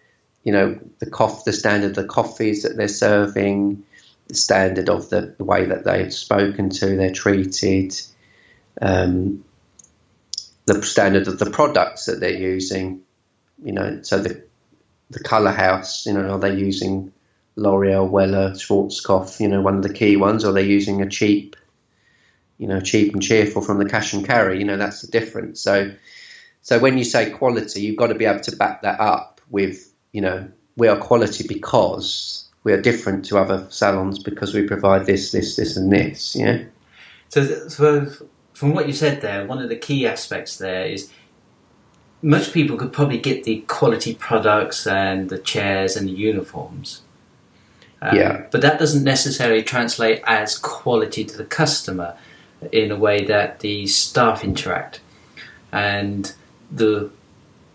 you 0.43 0.51
know 0.51 0.79
the 0.99 1.09
coff 1.09 1.45
the 1.45 1.53
standard 1.53 1.91
of 1.91 1.95
the 1.95 2.05
coffees 2.05 2.63
that 2.63 2.75
they're 2.75 2.87
serving 2.87 3.83
the 4.27 4.33
standard 4.33 4.89
of 4.89 5.09
the, 5.09 5.35
the 5.37 5.43
way 5.43 5.65
that 5.65 5.83
they're 5.83 6.09
spoken 6.09 6.69
to 6.69 6.95
they're 6.95 7.11
treated 7.11 7.93
um, 8.81 9.43
the 10.65 10.81
standard 10.83 11.27
of 11.27 11.37
the 11.39 11.49
products 11.49 12.05
that 12.05 12.19
they're 12.19 12.31
using 12.31 13.01
you 13.63 13.71
know 13.71 14.01
so 14.01 14.19
the 14.19 14.43
the 15.09 15.19
color 15.19 15.51
house 15.51 16.05
you 16.05 16.13
know 16.13 16.31
are 16.31 16.39
they 16.39 16.55
using 16.55 17.11
L'Oreal 17.57 18.09
Wella 18.09 18.53
Schwarzkopf 18.53 19.39
you 19.39 19.47
know 19.47 19.61
one 19.61 19.77
of 19.77 19.83
the 19.83 19.93
key 19.93 20.15
ones 20.15 20.45
or 20.45 20.53
they're 20.53 20.63
using 20.63 21.01
a 21.01 21.09
cheap 21.09 21.55
you 22.57 22.67
know 22.67 22.79
cheap 22.79 23.13
and 23.13 23.21
cheerful 23.21 23.61
from 23.61 23.79
the 23.79 23.89
cash 23.89 24.13
and 24.13 24.25
carry? 24.25 24.59
You 24.59 24.65
know 24.65 24.77
that's 24.77 25.01
the 25.01 25.07
difference. 25.07 25.61
So 25.61 25.91
so 26.61 26.79
when 26.79 26.97
you 26.97 27.03
say 27.03 27.31
quality 27.31 27.81
you've 27.81 27.97
got 27.97 28.07
to 28.07 28.15
be 28.15 28.25
able 28.25 28.39
to 28.41 28.55
back 28.55 28.83
that 28.83 28.99
up 28.99 29.41
with 29.49 29.90
you 30.11 30.21
know 30.21 30.47
we 30.77 30.87
are 30.87 30.97
quality 30.97 31.45
because 31.47 32.45
we 32.63 32.73
are 32.73 32.81
different 32.81 33.25
to 33.25 33.37
other 33.37 33.65
salons 33.69 34.19
because 34.19 34.53
we 34.53 34.63
provide 34.67 35.05
this 35.05 35.31
this 35.31 35.55
this 35.55 35.77
and 35.77 35.91
this 35.91 36.35
yeah 36.35 36.63
So, 37.31 37.69
so 37.69 38.11
from 38.53 38.73
what 38.73 38.87
you 38.87 38.93
said 38.93 39.21
there, 39.21 39.45
one 39.45 39.59
of 39.59 39.69
the 39.69 39.77
key 39.77 40.05
aspects 40.05 40.57
there 40.57 40.85
is 40.85 41.09
most 42.21 42.53
people 42.53 42.77
could 42.77 42.91
probably 42.91 43.17
get 43.17 43.45
the 43.45 43.61
quality 43.61 44.13
products 44.13 44.85
and 44.85 45.29
the 45.29 45.39
chairs 45.39 45.95
and 45.95 46.07
the 46.07 46.11
uniforms. 46.11 47.01
Um, 48.01 48.15
Yeah. 48.15 48.45
But 48.51 48.61
that 48.61 48.79
doesn't 48.79 49.03
necessarily 49.03 49.63
translate 49.63 50.21
as 50.27 50.57
quality 50.57 51.23
to 51.23 51.37
the 51.37 51.45
customer 51.45 52.17
in 52.71 52.91
a 52.91 52.97
way 52.97 53.23
that 53.25 53.61
the 53.61 53.87
staff 53.87 54.43
interact. 54.43 54.99
And 55.71 56.31
the 56.69 57.09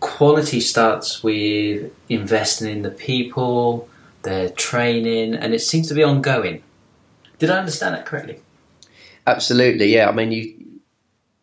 quality 0.07 0.61
starts 0.61 1.21
with 1.21 1.91
investing 2.09 2.69
in 2.69 2.81
the 2.81 2.91
people, 2.91 3.87
their 4.23 4.49
training, 4.49 5.35
and 5.35 5.53
it 5.53 5.59
seems 5.59 5.87
to 5.89 5.93
be 5.93 6.03
ongoing. 6.03 6.63
Did 7.39 7.51
I 7.51 7.59
understand 7.59 7.93
that 7.93 8.05
correctly? 8.05 8.39
Absolutely, 9.27 9.93
yeah. 9.93 10.09
I 10.09 10.13
mean, 10.13 10.31
you 10.31 10.79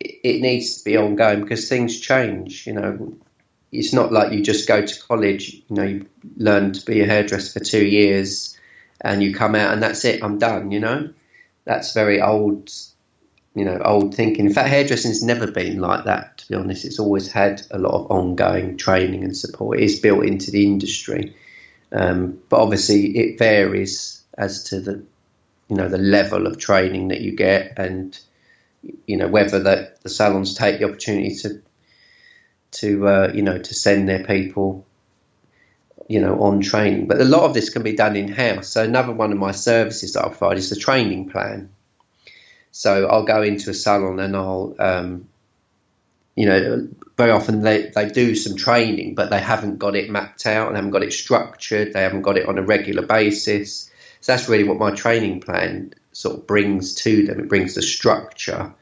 it 0.01 0.41
needs 0.41 0.79
to 0.79 0.85
be 0.85 0.97
ongoing 0.97 1.43
because 1.43 1.69
things 1.69 2.01
change. 2.01 2.67
You 2.67 2.73
know, 2.73 3.17
it's 3.71 3.93
not 3.93 4.13
like 4.13 4.33
you 4.33 4.43
just 4.43 4.67
go 4.67 4.85
to 4.85 5.03
college. 5.03 5.55
You 5.69 5.77
know, 5.77 5.85
you 5.85 6.07
learn 6.37 6.73
to 6.73 6.85
be 6.85 7.01
a 7.03 7.07
hairdresser 7.07 7.59
for 7.59 7.65
two 7.65 7.85
years, 7.85 8.59
and 9.03 9.23
you 9.23 9.35
come 9.35 9.55
out 9.55 9.73
and 9.73 9.83
that's 9.83 10.05
it. 10.05 10.23
I'm 10.25 10.39
done. 10.39 10.71
You 10.71 10.81
know, 10.81 11.11
that's 11.65 11.93
very 11.93 12.21
old. 12.21 12.71
You 13.55 13.65
know, 13.65 13.81
old 13.85 14.15
thinking. 14.15 14.47
In 14.47 14.53
fact, 14.53 14.69
hairdressing's 14.69 15.23
never 15.23 15.51
been 15.51 15.79
like 15.79 16.05
that. 16.05 16.39
To 16.39 16.49
be 16.49 16.55
honest, 16.57 16.85
it's 16.85 16.99
always 16.99 17.31
had 17.31 17.63
a 17.71 17.79
lot 17.79 17.95
of 17.95 18.11
ongoing 18.11 18.77
training 18.77 19.23
and 19.23 19.37
support. 19.37 19.79
It 19.79 19.85
is 19.85 20.01
built 20.01 20.25
into 20.25 20.51
the 20.51 20.65
industry, 20.65 21.37
um, 21.93 22.41
but 22.49 22.61
obviously 22.61 23.17
it 23.17 23.39
varies 23.39 24.23
as 24.37 24.65
to 24.65 24.81
the 24.81 25.05
you 25.69 25.77
know 25.77 25.89
the 25.89 25.99
level 25.99 26.47
of 26.47 26.59
training 26.59 27.09
that 27.09 27.21
you 27.21 27.33
get 27.33 27.79
and 27.79 28.19
you 29.07 29.17
know 29.17 29.29
whether 29.29 29.61
the, 29.61 29.93
the 30.03 30.09
salons 30.09 30.55
take 30.55 30.79
the 30.79 30.85
opportunity 30.87 31.35
to 31.35 31.63
to 32.71 33.09
uh, 33.09 33.33
you 33.35 33.43
know 33.43 33.59
to 33.59 33.75
send 33.75 34.09
their 34.09 34.25
people 34.25 34.85
you 36.09 36.21
know 36.21 36.43
on 36.43 36.61
training 36.61 37.07
but 37.07 37.21
a 37.21 37.25
lot 37.25 37.45
of 37.45 37.55
this 37.55 37.71
can 37.71 37.83
be 37.83 37.95
done 37.95 38.17
in 38.17 38.29
house 38.29 38.69
so 38.69 38.83
another 38.83 39.13
one 39.13 39.33
of 39.33 39.39
my 39.39 39.53
services 39.53 40.13
that 40.13 40.25
i 40.25 40.29
provide 40.29 40.59
is 40.59 40.71
the 40.71 40.77
training 40.77 41.31
plan 41.31 41.71
so 42.75 43.07
i'll 43.07 43.25
go 43.25 43.43
into 43.43 43.71
a 43.71 43.75
salon 43.75 44.19
and 44.19 44.37
i'll 44.37 44.75
um, 44.79 45.29
you 46.35 46.47
know 46.47 46.89
very 47.17 47.31
often 47.31 47.63
they, 47.63 47.93
they 47.95 48.09
do 48.09 48.35
some 48.35 48.57
training 48.57 49.15
but 49.15 49.31
they 49.31 49.39
haven't 49.39 49.79
got 49.79 49.95
it 49.95 50.11
mapped 50.11 50.47
out 50.47 50.67
and 50.67 50.77
haven't 50.77 50.91
got 50.91 51.03
it 51.03 51.13
structured 51.13 51.93
they 51.93 52.03
haven't 52.03 52.23
got 52.23 52.37
it 52.37 52.49
on 52.49 52.59
a 52.59 52.63
regular 52.63 53.07
basis 53.07 53.91
so 54.25 54.33
that's 54.33 54.49
really 54.49 54.65
what 54.65 54.79
my 54.79 54.91
training 54.91 55.43
plan 55.43 55.93
sort 56.13 56.37
of 56.39 56.47
brings 56.47 56.95
to 56.95 57.27
them. 57.27 57.41
It 57.41 57.49
brings 57.51 57.75
the 57.75 57.83
structure 57.83 58.75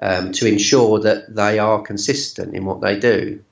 um, 0.00 0.30
to 0.30 0.46
ensure 0.46 1.00
that 1.00 1.34
they 1.34 1.58
are 1.58 1.82
consistent 1.82 2.54
in 2.54 2.64
what 2.64 2.80
they 2.80 2.96
do. 2.96 3.42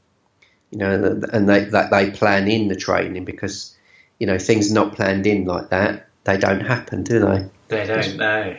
You 0.71 0.79
know, 0.79 1.21
and 1.33 1.49
they, 1.49 1.65
that 1.65 1.91
they 1.91 2.13
plan 2.13 2.49
in 2.49 2.69
the 2.69 2.77
training 2.77 3.25
because, 3.25 3.77
you 4.21 4.29
know, 4.29 4.39
things 4.39 4.71
not 4.71 4.95
planned 4.95 5.27
in 5.27 5.47
like 5.47 5.71
that, 5.71 6.07
they 6.23 6.39
don't 6.39 6.61
happen, 6.61 7.03
do 7.03 7.19
they? 7.19 7.49
They 7.69 7.87
don't, 7.89 8.17
no. 8.17 8.57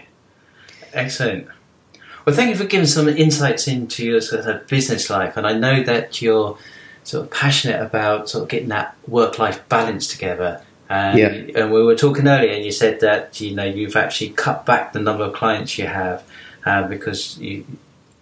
Excellent. 0.98 1.48
Well, 2.26 2.36
thank 2.36 2.50
you 2.50 2.56
for 2.56 2.66
giving 2.66 2.88
some 2.88 3.08
insights 3.08 3.68
into 3.68 4.04
your 4.04 4.20
sort 4.20 4.46
of 4.46 4.68
business 4.68 5.10
life, 5.10 5.38
and 5.38 5.46
I 5.46 5.54
know 5.54 5.84
that 5.84 6.22
you're 6.22 6.58
sort 7.04 7.24
of 7.24 7.32
passionate 7.32 7.82
about 7.82 8.30
sort 8.30 8.44
of 8.44 8.50
getting 8.50 8.70
that 8.70 8.98
work-life 9.08 9.70
balance 9.70 10.08
together. 10.08 10.62
And, 10.90 11.20
yeah. 11.20 11.62
and 11.62 11.72
we 11.72 11.84
were 11.84 11.96
talking 11.96 12.28
earlier, 12.28 12.52
and 12.52 12.66
you 12.66 12.72
said 12.72 13.00
that 13.02 13.40
you 13.40 13.56
know 13.56 13.64
you've 13.64 13.96
actually 13.96 14.32
cut 14.32 14.66
back 14.66 14.92
the 14.92 15.00
number 15.00 15.24
of 15.24 15.34
clients 15.34 15.78
you 15.78 15.86
have 15.86 16.24
uh, 16.66 16.88
because 16.88 17.38
you 17.38 17.64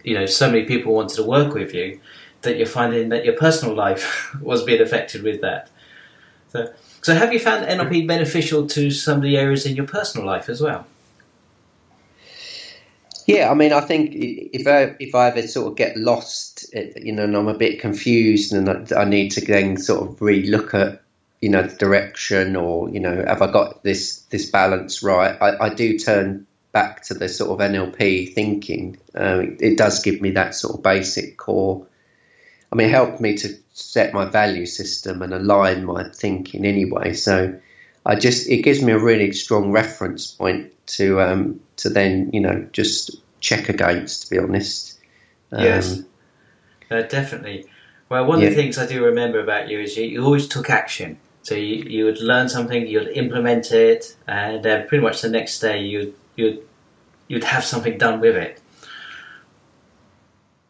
you 0.03 0.13
know 0.13 0.25
so 0.25 0.51
many 0.51 0.65
people 0.65 0.93
wanted 0.93 1.15
to 1.15 1.23
work 1.23 1.53
with 1.53 1.73
you 1.73 1.99
that 2.41 2.57
you're 2.57 2.67
finding 2.67 3.09
that 3.09 3.23
your 3.23 3.35
personal 3.35 3.73
life 3.73 4.35
was 4.41 4.63
being 4.63 4.81
affected 4.81 5.23
with 5.23 5.39
that. 5.41 5.69
So, 6.49 6.73
so 7.01 7.15
have 7.15 7.31
you 7.31 7.39
found 7.39 7.65
NLP 7.65 8.05
beneficial 8.05 8.67
to 8.67 8.91
some 8.91 9.17
of 9.17 9.23
the 9.23 9.37
areas 9.37 9.65
in 9.65 9.77
your 9.77 9.87
personal 9.87 10.27
life 10.27 10.49
as 10.49 10.61
well? 10.61 10.85
Yeah, 13.25 13.49
I 13.49 13.55
mean, 13.55 13.73
I 13.73 13.81
think 13.81 14.11
if 14.13 14.67
I 14.67 14.95
if 14.99 15.15
I 15.15 15.29
ever 15.29 15.47
sort 15.47 15.71
of 15.71 15.75
get 15.75 15.97
lost, 15.97 16.65
you 16.73 17.11
know, 17.11 17.23
and 17.23 17.35
I'm 17.35 17.47
a 17.47 17.57
bit 17.57 17.79
confused, 17.79 18.53
and 18.53 18.93
I, 18.93 19.05
need 19.05 19.29
to 19.29 19.41
then 19.41 19.77
sort 19.77 20.07
of 20.07 20.21
re-look 20.21 20.75
at 20.75 21.01
you 21.41 21.49
know 21.49 21.63
the 21.63 21.75
direction 21.75 22.55
or 22.55 22.89
you 22.89 22.99
know 22.99 23.23
have 23.27 23.41
I 23.41 23.51
got 23.51 23.83
this 23.83 24.21
this 24.29 24.49
balance 24.49 25.01
right? 25.01 25.35
I, 25.41 25.65
I 25.65 25.69
do 25.69 25.97
turn 25.97 26.45
back 26.71 27.03
to 27.03 27.13
the 27.13 27.27
sort 27.27 27.49
of 27.51 27.71
NLP 27.71 28.33
thinking. 28.33 28.97
Um, 29.15 29.41
it, 29.41 29.61
it, 29.61 29.77
does 29.77 30.01
give 30.01 30.21
me 30.21 30.31
that 30.31 30.53
sort 30.55 30.75
of 30.75 30.83
basic 30.83 31.37
core. 31.37 31.87
I 32.71 32.75
mean 32.75 32.87
it 32.87 32.91
helped 32.91 33.21
me 33.21 33.37
to 33.37 33.57
set 33.73 34.13
my 34.13 34.25
value 34.25 34.65
system 34.65 35.21
and 35.21 35.33
align 35.33 35.85
my 35.85 36.09
thinking 36.09 36.65
anyway. 36.65 37.13
So 37.13 37.59
I 38.05 38.15
just 38.15 38.49
it 38.49 38.61
gives 38.61 38.81
me 38.81 38.91
a 38.91 38.99
really 38.99 39.31
strong 39.31 39.71
reference 39.71 40.31
point 40.31 40.71
to 40.87 41.21
um, 41.21 41.59
to 41.77 41.89
then 41.89 42.29
you 42.33 42.41
know 42.41 42.67
just 42.71 43.11
check 43.39 43.69
against 43.69 44.23
to 44.23 44.29
be 44.29 44.39
honest 44.39 44.99
um, 45.51 45.63
yes 45.63 46.01
uh, 46.91 47.01
definitely 47.03 47.65
well, 48.09 48.25
one 48.25 48.39
yeah. 48.39 48.47
of 48.47 48.55
the 48.55 48.61
things 48.61 48.77
I 48.77 48.85
do 48.85 49.03
remember 49.03 49.39
about 49.39 49.67
you 49.67 49.79
is 49.79 49.97
you, 49.97 50.05
you 50.05 50.23
always 50.23 50.47
took 50.47 50.69
action. 50.69 51.17
So 51.41 51.55
you, 51.55 51.83
you 51.83 52.05
would 52.05 52.19
learn 52.21 52.49
something, 52.49 52.87
you'd 52.87 53.09
implement 53.09 53.71
it, 53.71 54.15
and 54.27 54.63
then 54.63 54.87
pretty 54.87 55.03
much 55.03 55.21
the 55.21 55.29
next 55.29 55.59
day 55.59 55.81
you'd 55.81 56.13
you'd 56.35 56.59
you'd 57.27 57.43
have 57.43 57.63
something 57.63 57.97
done 57.97 58.19
with 58.19 58.35
it. 58.35 58.61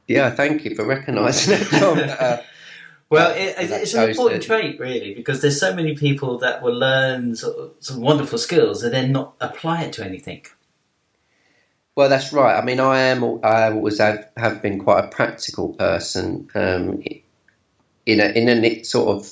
Yeah, 0.07 0.29
thank 0.29 0.65
you 0.65 0.75
for 0.75 0.85
recognising 0.85 1.55
it, 1.59 1.67
Tom. 1.67 1.97
Uh, 2.19 2.37
well, 3.09 3.31
it, 3.31 3.55
it's 3.57 3.93
an 3.93 4.09
important 4.09 4.43
trait, 4.43 4.79
really, 4.79 5.13
because 5.13 5.41
there's 5.41 5.59
so 5.59 5.75
many 5.75 5.95
people 5.95 6.39
that 6.39 6.61
will 6.61 6.73
learn 6.73 7.35
sort 7.35 7.57
of, 7.57 7.71
some 7.79 8.01
wonderful 8.01 8.37
skills 8.37 8.83
and 8.83 8.93
then 8.93 9.11
not 9.11 9.35
apply 9.39 9.83
it 9.83 9.93
to 9.93 10.05
anything. 10.05 10.45
Well, 11.95 12.09
that's 12.09 12.33
right. 12.33 12.57
I 12.57 12.63
mean, 12.63 12.79
I 12.79 12.99
am. 12.99 13.23
I 13.43 13.71
always 13.71 13.99
have, 13.99 14.29
have 14.35 14.61
been 14.61 14.79
quite 14.79 15.05
a 15.05 15.07
practical 15.07 15.73
person. 15.73 16.49
Um, 16.53 17.03
in 18.05 18.19
a 18.19 18.25
in 18.25 18.49
a 18.49 18.83
sort 18.83 19.15
of 19.15 19.31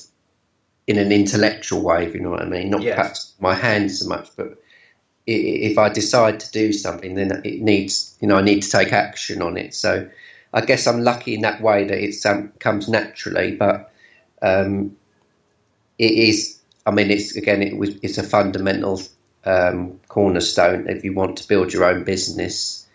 in 0.86 0.98
an 0.98 1.12
intellectual 1.12 1.82
way, 1.82 2.06
if 2.06 2.14
you 2.14 2.20
know 2.20 2.30
what 2.30 2.42
I 2.42 2.46
mean. 2.46 2.70
Not 2.70 2.82
yes. 2.82 2.96
perhaps 2.96 3.34
my 3.40 3.54
hands 3.54 4.00
so 4.00 4.08
much, 4.08 4.30
but 4.36 4.58
if 5.26 5.78
I 5.78 5.88
decide 5.88 6.40
to 6.40 6.50
do 6.50 6.72
something, 6.72 7.14
then 7.14 7.42
it 7.44 7.62
needs, 7.62 8.16
you 8.20 8.28
know, 8.28 8.36
I 8.36 8.42
need 8.42 8.62
to 8.62 8.70
take 8.70 8.92
action 8.92 9.40
on 9.40 9.56
it. 9.56 9.74
So 9.74 10.10
I 10.54 10.60
guess 10.60 10.86
I'm 10.86 11.02
lucky 11.02 11.34
in 11.34 11.40
that 11.40 11.60
way 11.60 11.84
that 11.84 11.98
it 11.98 12.14
um, 12.24 12.52
comes 12.60 12.88
naturally, 12.88 13.56
but 13.56 13.92
um, 14.40 14.96
it 15.98 16.12
is. 16.12 16.60
I 16.86 16.92
mean, 16.92 17.10
it's 17.10 17.36
again, 17.36 17.60
it 17.60 17.76
was 17.76 17.96
it's 18.02 18.18
a 18.18 18.22
fundamental 18.22 19.02
um, 19.44 19.98
cornerstone 20.06 20.88
if 20.88 21.04
you 21.04 21.12
want 21.12 21.38
to 21.38 21.48
build 21.48 21.72
your 21.72 21.84
own 21.84 22.04
business. 22.04 22.86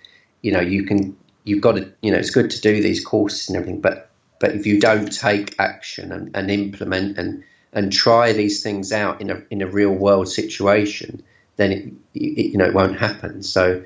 You 0.42 0.54
know, 0.54 0.62
you 0.62 0.86
can 0.86 1.18
you've 1.44 1.62
got 1.62 1.74
to 1.74 1.92
you 2.02 2.12
know 2.12 2.18
it's 2.18 2.30
good 2.30 2.50
to 2.52 2.62
do 2.62 2.82
these 2.82 3.04
courses 3.04 3.50
and 3.50 3.58
everything, 3.58 3.82
but 3.82 4.10
but 4.40 4.56
if 4.56 4.66
you 4.66 4.80
don't 4.80 5.12
take 5.12 5.60
action 5.60 6.14
and, 6.14 6.32
and 6.34 6.50
implement 6.50 7.18
and 7.18 7.44
and 7.74 7.92
try 7.92 8.32
these 8.32 8.64
things 8.64 8.94
out 8.94 9.20
in 9.20 9.30
a 9.30 9.44
in 9.50 9.62
a 9.62 9.68
real 9.68 9.92
world 9.92 10.30
situation, 10.30 11.22
then 11.58 11.72
it, 11.74 11.94
it, 12.16 12.52
you 12.52 12.58
know 12.58 12.66
it 12.66 12.74
won't 12.74 12.98
happen. 12.98 13.44
So, 13.44 13.84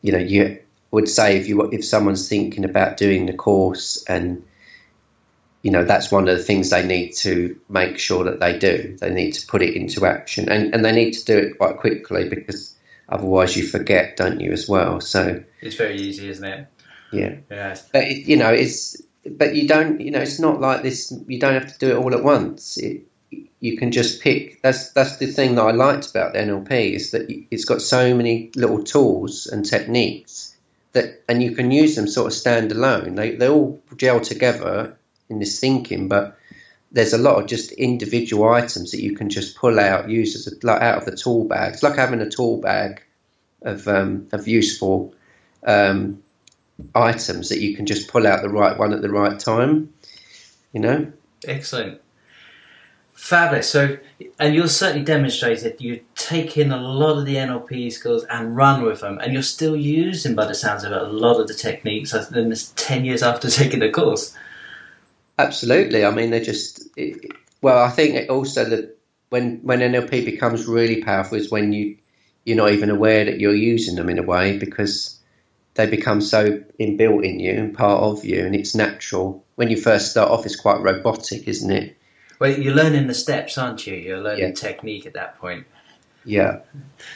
you 0.00 0.12
know, 0.12 0.18
you 0.18 0.60
would 0.90 1.08
say 1.08 1.36
if 1.36 1.48
you 1.48 1.62
if 1.70 1.84
someone's 1.84 2.28
thinking 2.28 2.64
about 2.64 2.96
doing 2.96 3.26
the 3.26 3.32
course 3.32 4.04
and 4.08 4.44
you 5.62 5.70
know 5.70 5.84
that's 5.84 6.10
one 6.10 6.28
of 6.28 6.36
the 6.36 6.42
things 6.42 6.70
they 6.70 6.86
need 6.86 7.12
to 7.12 7.60
make 7.68 7.98
sure 7.98 8.24
that 8.24 8.40
they 8.40 8.58
do. 8.58 8.96
They 8.98 9.12
need 9.12 9.32
to 9.32 9.46
put 9.46 9.62
it 9.62 9.74
into 9.74 10.06
action, 10.06 10.48
and 10.48 10.74
and 10.74 10.84
they 10.84 10.92
need 10.92 11.12
to 11.12 11.24
do 11.24 11.38
it 11.38 11.58
quite 11.58 11.76
quickly 11.76 12.28
because 12.28 12.74
otherwise 13.08 13.56
you 13.56 13.66
forget, 13.66 14.16
don't 14.16 14.40
you, 14.40 14.52
as 14.52 14.68
well? 14.68 15.00
So 15.00 15.42
it's 15.60 15.76
very 15.76 15.96
easy, 15.96 16.28
isn't 16.30 16.44
it? 16.44 16.66
Yeah. 17.12 17.36
Yeah. 17.50 17.76
But 17.92 18.04
it, 18.04 18.26
you 18.26 18.36
know, 18.36 18.50
it's 18.50 19.02
but 19.28 19.54
you 19.54 19.68
don't 19.68 20.00
you 20.00 20.10
know 20.10 20.20
it's 20.20 20.40
not 20.40 20.60
like 20.60 20.82
this 20.82 21.12
you 21.26 21.38
don't 21.38 21.54
have 21.54 21.72
to 21.72 21.78
do 21.78 21.90
it 21.90 21.96
all 21.96 22.14
at 22.14 22.24
once 22.24 22.78
it, 22.78 23.02
you 23.60 23.76
can 23.76 23.92
just 23.92 24.22
pick 24.22 24.62
that's 24.62 24.92
that's 24.92 25.18
the 25.18 25.26
thing 25.26 25.56
that 25.56 25.62
I 25.62 25.72
liked 25.72 26.08
about 26.08 26.32
the 26.32 26.38
NLP 26.38 26.94
is 26.94 27.10
that 27.10 27.26
it's 27.50 27.66
got 27.66 27.82
so 27.82 28.14
many 28.16 28.50
little 28.56 28.82
tools 28.82 29.46
and 29.46 29.64
techniques 29.64 30.49
that 30.92 31.22
and 31.28 31.42
you 31.42 31.52
can 31.52 31.70
use 31.70 31.96
them 31.96 32.08
sort 32.08 32.26
of 32.26 32.38
standalone 32.38 33.16
they 33.16 33.36
they 33.36 33.48
all 33.48 33.80
gel 33.96 34.20
together 34.20 34.96
in 35.28 35.38
this 35.38 35.60
thinking 35.60 36.08
but 36.08 36.36
there's 36.92 37.12
a 37.12 37.18
lot 37.18 37.40
of 37.40 37.46
just 37.48 37.70
individual 37.72 38.48
items 38.48 38.90
that 38.90 39.00
you 39.00 39.14
can 39.14 39.28
just 39.28 39.56
pull 39.56 39.78
out 39.78 40.08
use 40.08 40.34
as 40.34 40.52
a, 40.52 40.66
like 40.66 40.82
out 40.82 40.98
of 40.98 41.04
the 41.04 41.16
tool 41.16 41.44
bag 41.44 41.74
it's 41.74 41.82
like 41.82 41.96
having 41.96 42.20
a 42.20 42.28
tool 42.28 42.60
bag 42.60 43.02
of 43.62 43.86
um, 43.88 44.26
of 44.32 44.48
useful 44.48 45.14
um, 45.66 46.22
items 46.94 47.48
that 47.50 47.60
you 47.60 47.76
can 47.76 47.86
just 47.86 48.08
pull 48.08 48.26
out 48.26 48.42
the 48.42 48.48
right 48.48 48.78
one 48.78 48.92
at 48.92 49.02
the 49.02 49.10
right 49.10 49.38
time. 49.38 49.92
You 50.72 50.80
know. 50.80 51.12
Excellent. 51.46 52.00
Fabulous. 53.20 53.68
So, 53.68 53.98
and 54.38 54.54
you'll 54.54 54.66
certainly 54.66 55.04
demonstrated 55.04 55.78
you 55.78 56.00
take 56.14 56.56
in 56.56 56.72
a 56.72 56.80
lot 56.80 57.18
of 57.18 57.26
the 57.26 57.36
NLP 57.36 57.92
skills 57.92 58.24
and 58.24 58.56
run 58.56 58.82
with 58.82 59.02
them, 59.02 59.18
and 59.18 59.34
you're 59.34 59.42
still 59.42 59.76
using, 59.76 60.34
by 60.34 60.46
the 60.46 60.54
sounds 60.54 60.84
of 60.84 60.92
it, 60.92 61.02
a 61.02 61.04
lot 61.04 61.38
of 61.38 61.46
the 61.46 61.52
techniques. 61.52 62.14
And 62.14 62.50
it's 62.50 62.72
ten 62.76 63.04
years 63.04 63.22
after 63.22 63.50
taking 63.50 63.80
the 63.80 63.90
course. 63.90 64.34
Absolutely. 65.38 66.02
I 66.02 66.10
mean, 66.12 66.30
they're 66.30 66.42
just. 66.42 66.88
It, 66.96 67.30
well, 67.60 67.84
I 67.84 67.90
think 67.90 68.30
also 68.30 68.64
that 68.64 68.98
when 69.28 69.60
when 69.64 69.80
NLP 69.80 70.24
becomes 70.24 70.66
really 70.66 71.02
powerful 71.02 71.36
is 71.36 71.50
when 71.50 71.74
you 71.74 71.98
you're 72.46 72.56
not 72.56 72.72
even 72.72 72.88
aware 72.88 73.26
that 73.26 73.38
you're 73.38 73.54
using 73.54 73.96
them 73.96 74.08
in 74.08 74.18
a 74.18 74.22
way 74.22 74.56
because 74.56 75.20
they 75.74 75.84
become 75.84 76.22
so 76.22 76.64
inbuilt 76.80 77.22
in 77.22 77.38
you 77.38 77.52
and 77.52 77.76
part 77.76 78.02
of 78.02 78.24
you, 78.24 78.46
and 78.46 78.56
it's 78.56 78.74
natural. 78.74 79.44
When 79.56 79.68
you 79.68 79.76
first 79.76 80.10
start 80.10 80.30
off, 80.30 80.46
it's 80.46 80.56
quite 80.56 80.80
robotic, 80.80 81.46
isn't 81.46 81.70
it? 81.70 81.98
Well, 82.40 82.58
you're 82.58 82.74
learning 82.74 83.06
the 83.06 83.14
steps, 83.14 83.56
aren't 83.58 83.86
you? 83.86 83.94
You're 83.94 84.20
learning 84.20 84.48
yeah. 84.48 84.52
technique 84.52 85.06
at 85.06 85.12
that 85.12 85.38
point. 85.38 85.66
Yeah. 86.24 86.60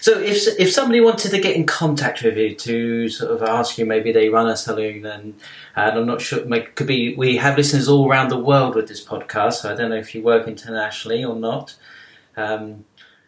So 0.00 0.18
if 0.18 0.46
if 0.58 0.70
somebody 0.70 1.00
wanted 1.00 1.30
to 1.30 1.40
get 1.40 1.56
in 1.56 1.66
contact 1.66 2.22
with 2.22 2.36
you 2.36 2.54
to 2.54 3.08
sort 3.08 3.32
of 3.32 3.42
ask 3.42 3.76
you, 3.76 3.84
maybe 3.84 4.12
they 4.12 4.28
run 4.28 4.48
a 4.48 4.56
saloon, 4.56 5.04
and 5.04 5.34
and 5.76 5.98
I'm 5.98 6.06
not 6.06 6.20
sure, 6.20 6.44
like, 6.44 6.74
could 6.74 6.86
be 6.86 7.14
we 7.16 7.36
have 7.36 7.56
listeners 7.56 7.88
all 7.88 8.08
around 8.08 8.28
the 8.28 8.38
world 8.38 8.74
with 8.74 8.88
this 8.88 9.04
podcast. 9.04 9.54
So 9.54 9.72
I 9.72 9.76
don't 9.76 9.90
know 9.90 9.96
if 9.96 10.14
you 10.14 10.22
work 10.22 10.46
internationally 10.46 11.24
or 11.24 11.36
not. 11.36 11.74
Um, 12.36 12.84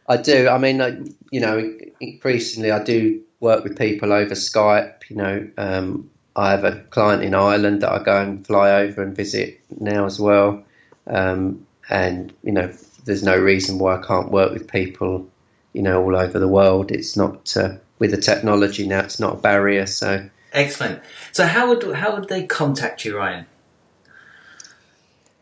I 0.09 0.17
do. 0.17 0.49
I 0.49 0.59
mean, 0.59 0.81
I, 0.81 0.99
you 1.31 1.41
know, 1.41 1.79
increasingly 2.01 2.71
I 2.71 2.83
do 2.83 3.23
work 3.41 3.65
with 3.65 3.77
people 3.77 4.13
over 4.13 4.35
Skype. 4.35 5.11
You 5.11 5.17
know, 5.17 5.51
um, 5.59 6.11
I 6.37 6.51
have 6.53 6.65
a 6.65 6.81
client 6.91 7.23
in 7.23 7.35
Ireland 7.35 7.83
that 7.83 7.93
I 7.93 8.03
go 8.03 8.21
and 8.21 8.47
fly 8.47 8.83
over 8.83 9.03
and 9.03 9.17
visit 9.17 9.61
now 9.79 10.07
as 10.07 10.21
well. 10.21 10.63
Um, 11.07 11.67
and 11.89 12.33
you 12.43 12.53
know, 12.53 12.73
there's 13.05 13.23
no 13.23 13.39
reason 13.39 13.79
why 13.79 13.97
I 13.97 14.03
can't 14.03 14.31
work 14.31 14.53
with 14.53 14.71
people, 14.71 15.29
you 15.73 15.83
know, 15.83 16.03
all 16.03 16.17
over 16.17 16.39
the 16.39 16.49
world. 16.49 16.91
It's 16.91 17.17
not 17.17 17.57
uh, 17.57 17.77
with 17.99 18.11
the 18.11 18.17
technology 18.17 18.87
now; 18.87 19.01
it's 19.01 19.21
not 19.21 19.35
a 19.35 19.39
barrier. 19.39 19.87
So 19.87 20.29
excellent. 20.53 21.03
So 21.33 21.47
how 21.47 21.69
would 21.69 21.95
how 21.95 22.17
would 22.17 22.29
they 22.29 22.47
contact 22.47 23.05
you, 23.05 23.17
Ryan? 23.17 23.47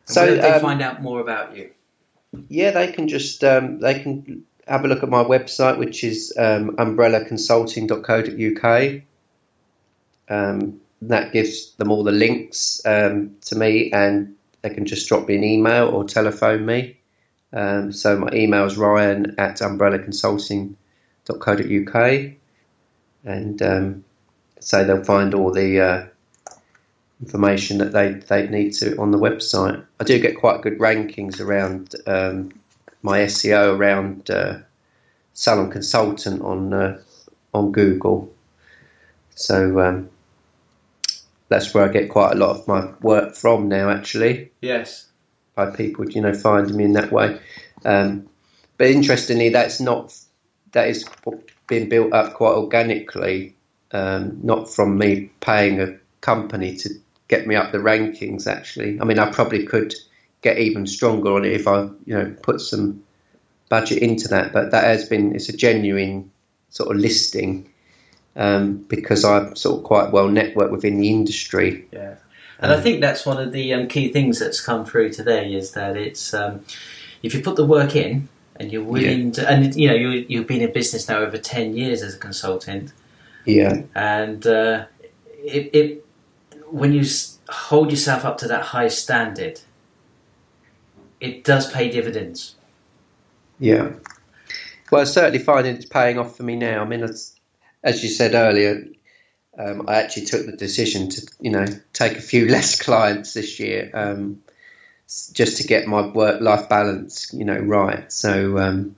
so 0.05 0.27
Where 0.27 0.37
they 0.37 0.53
um, 0.53 0.61
find 0.61 0.83
out 0.83 1.03
more 1.03 1.21
about 1.21 1.57
you? 1.57 1.71
Yeah, 2.49 2.73
they 2.73 2.93
can 2.93 3.09
just 3.09 3.43
um, 3.45 3.81
they 3.81 4.01
can 4.01 4.45
have 4.67 4.85
a 4.85 4.89
look 4.89 5.03
at 5.03 5.09
my 5.09 5.25
website, 5.25 5.79
which 5.79 6.05
is 6.05 6.35
um, 6.37 6.77
umbrellaconsulting.co.uk. 6.77 9.03
Um, 10.29 10.81
that 11.03 11.33
gives 11.33 11.75
them 11.75 11.91
all 11.91 12.03
the 12.03 12.13
links 12.13 12.81
um, 12.87 13.37
to 13.43 13.57
me, 13.57 13.93
and 13.93 14.37
they 14.65 14.71
can 14.71 14.87
just 14.87 15.07
drop 15.09 15.29
me 15.29 15.37
an 15.37 15.45
email 15.45 15.89
or 15.89 16.05
telephone 16.05 16.65
me. 16.65 16.97
Um, 17.53 17.93
so 17.93 18.19
my 18.19 18.31
email 18.33 18.65
is 18.65 18.79
ryan 18.79 19.35
at 19.37 19.59
umbrellaconsulting.co.uk, 19.59 22.33
and 23.25 23.63
um, 23.63 24.05
so 24.61 24.83
they'll 24.83 25.05
find 25.05 25.35
all 25.35 25.53
the 25.53 25.81
uh, 25.81 26.07
information 27.21 27.77
that 27.79 27.93
they 27.93 28.15
they 28.15 28.49
need 28.49 28.73
to 28.73 28.97
on 28.97 29.11
the 29.11 29.19
website. 29.19 29.85
I 30.01 30.05
do 30.05 30.19
get 30.19 30.39
quite 30.39 30.63
good 30.63 30.79
rankings 30.79 31.41
around 31.41 31.95
um, 32.07 32.51
my 33.03 33.19
SEO 33.21 33.77
around 33.77 34.31
uh, 34.31 34.61
salon 35.35 35.71
consultant 35.71 36.41
on 36.41 36.73
uh, 36.73 37.03
on 37.53 37.71
Google. 37.71 38.33
So 39.35 39.79
um, 39.81 40.09
that's 41.55 41.73
where 41.73 41.89
I 41.89 41.93
get 41.93 42.09
quite 42.09 42.33
a 42.33 42.37
lot 42.37 42.51
of 42.51 42.67
my 42.67 42.93
work 43.01 43.37
from 43.37 43.69
now, 43.69 43.89
actually, 43.89 44.51
Yes. 44.61 45.07
by 45.55 45.71
people 45.71 46.11
you 46.11 46.21
know 46.21 46.35
finding 46.35 46.77
me 46.77 46.85
in 46.85 46.95
that 46.95 47.13
way. 47.13 47.39
Um, 47.85 48.29
but 48.77 48.89
interestingly, 48.89 49.51
that's 49.51 49.81
not 49.81 50.13
that 50.73 50.89
is 50.89 51.05
being 51.69 51.89
built 51.89 52.13
up 52.13 52.35
quite 52.35 52.55
organically, 52.55 53.55
um, 53.93 54.41
not 54.43 54.69
from 54.69 54.99
me 54.99 55.31
paying 55.41 55.81
a 55.81 55.97
company 56.21 56.77
to 56.79 56.91
get 57.29 57.47
me 57.47 57.55
up 57.55 57.71
the 57.71 57.79
rankings. 57.79 58.49
Actually, 58.49 59.01
I 59.01 59.05
mean, 59.05 59.21
I 59.21 59.31
probably 59.31 59.65
could 59.65 59.95
get 60.43 60.59
even 60.59 60.87
stronger 60.87 61.35
on 61.35 61.45
it 61.45 61.53
if 61.53 61.69
I 61.69 61.83
you 62.05 62.15
know 62.19 62.35
put 62.43 62.61
some 62.61 63.05
budget 63.69 64.03
into 64.03 64.27
that. 64.29 64.53
But 64.53 64.73
that 64.73 64.85
has 64.85 65.09
been 65.09 65.37
it's 65.37 65.49
a 65.49 65.57
genuine 65.57 66.33
sort 66.71 66.91
of 66.91 67.01
listing 67.01 67.71
um, 68.37 68.79
because 68.89 69.25
I'm 69.25 69.55
sort 69.57 69.79
of 69.79 69.85
quite 69.85 70.13
well 70.13 70.29
networked 70.29 70.71
within 70.71 70.99
the 70.99 71.09
industry. 71.11 71.87
Yeah. 71.93 72.17
And 72.61 72.73
I 72.73 72.81
think 72.81 73.01
that's 73.01 73.27
one 73.27 73.39
of 73.39 73.53
the 73.53 73.75
um, 73.75 73.89
key 73.89 74.11
things 74.13 74.39
that's 74.39 74.61
come 74.61 74.87
through 74.87 75.13
today 75.13 75.53
is 75.53 75.73
that 75.73 75.97
it's 75.97 76.33
um, 76.33 76.65
if 77.23 77.35
you 77.35 77.43
put 77.43 77.57
the 77.57 77.67
work 77.67 77.95
in 77.97 78.29
and 78.57 78.73
you're 78.73 78.85
willing 78.85 79.33
to, 79.33 79.51
and 79.51 79.75
you 79.75 79.89
know 79.89 79.95
you 79.95 80.25
you've 80.29 80.47
been 80.47 80.63
in 80.63 80.73
business 80.73 81.09
now 81.09 81.19
over 81.19 81.37
ten 81.37 81.77
years 81.77 82.03
as 82.03 82.15
a 82.15 82.19
consultant, 82.19 82.93
Yeah, 83.45 83.83
and 83.95 84.47
uh, 84.47 84.87
it, 85.45 85.75
it 85.75 86.07
when 86.71 86.93
you 86.93 87.05
hold 87.49 87.91
yourself 87.91 88.25
up 88.25 88.39
to 88.39 88.49
that 88.49 88.63
high 88.67 88.89
standard, 88.89 89.61
it 91.21 91.45
does 91.45 91.71
pay 91.71 91.91
dividends. 91.91 92.55
yeah. 93.59 93.91
Well, 94.91 95.01
I 95.01 95.05
certainly 95.05 95.39
find 95.41 95.67
it's 95.67 95.87
paying 95.87 96.19
off 96.19 96.37
for 96.37 96.45
me 96.45 96.55
now. 96.57 96.83
I 96.83 96.85
mean, 96.85 97.03
as, 97.03 97.34
as 97.85 98.03
you 98.03 98.09
said 98.09 98.35
earlier, 98.35 98.87
um, 99.57 99.89
I 99.89 99.97
actually 99.97 100.25
took 100.27 100.47
the 100.47 100.57
decision 100.57 101.11
to, 101.11 101.27
you 101.41 101.51
know, 101.51 101.67
take 101.93 102.17
a 102.17 102.23
few 102.23 102.49
less 102.57 102.81
clients 102.81 103.35
this 103.35 103.61
year, 103.61 103.91
um, 103.95 104.43
just 105.07 105.59
to 105.59 105.69
get 105.69 105.87
my 105.87 106.07
work-life 106.07 106.69
balance, 106.69 107.33
you 107.33 107.45
know, 107.45 107.59
right. 107.59 108.11
So, 108.11 108.59
um, 108.59 108.97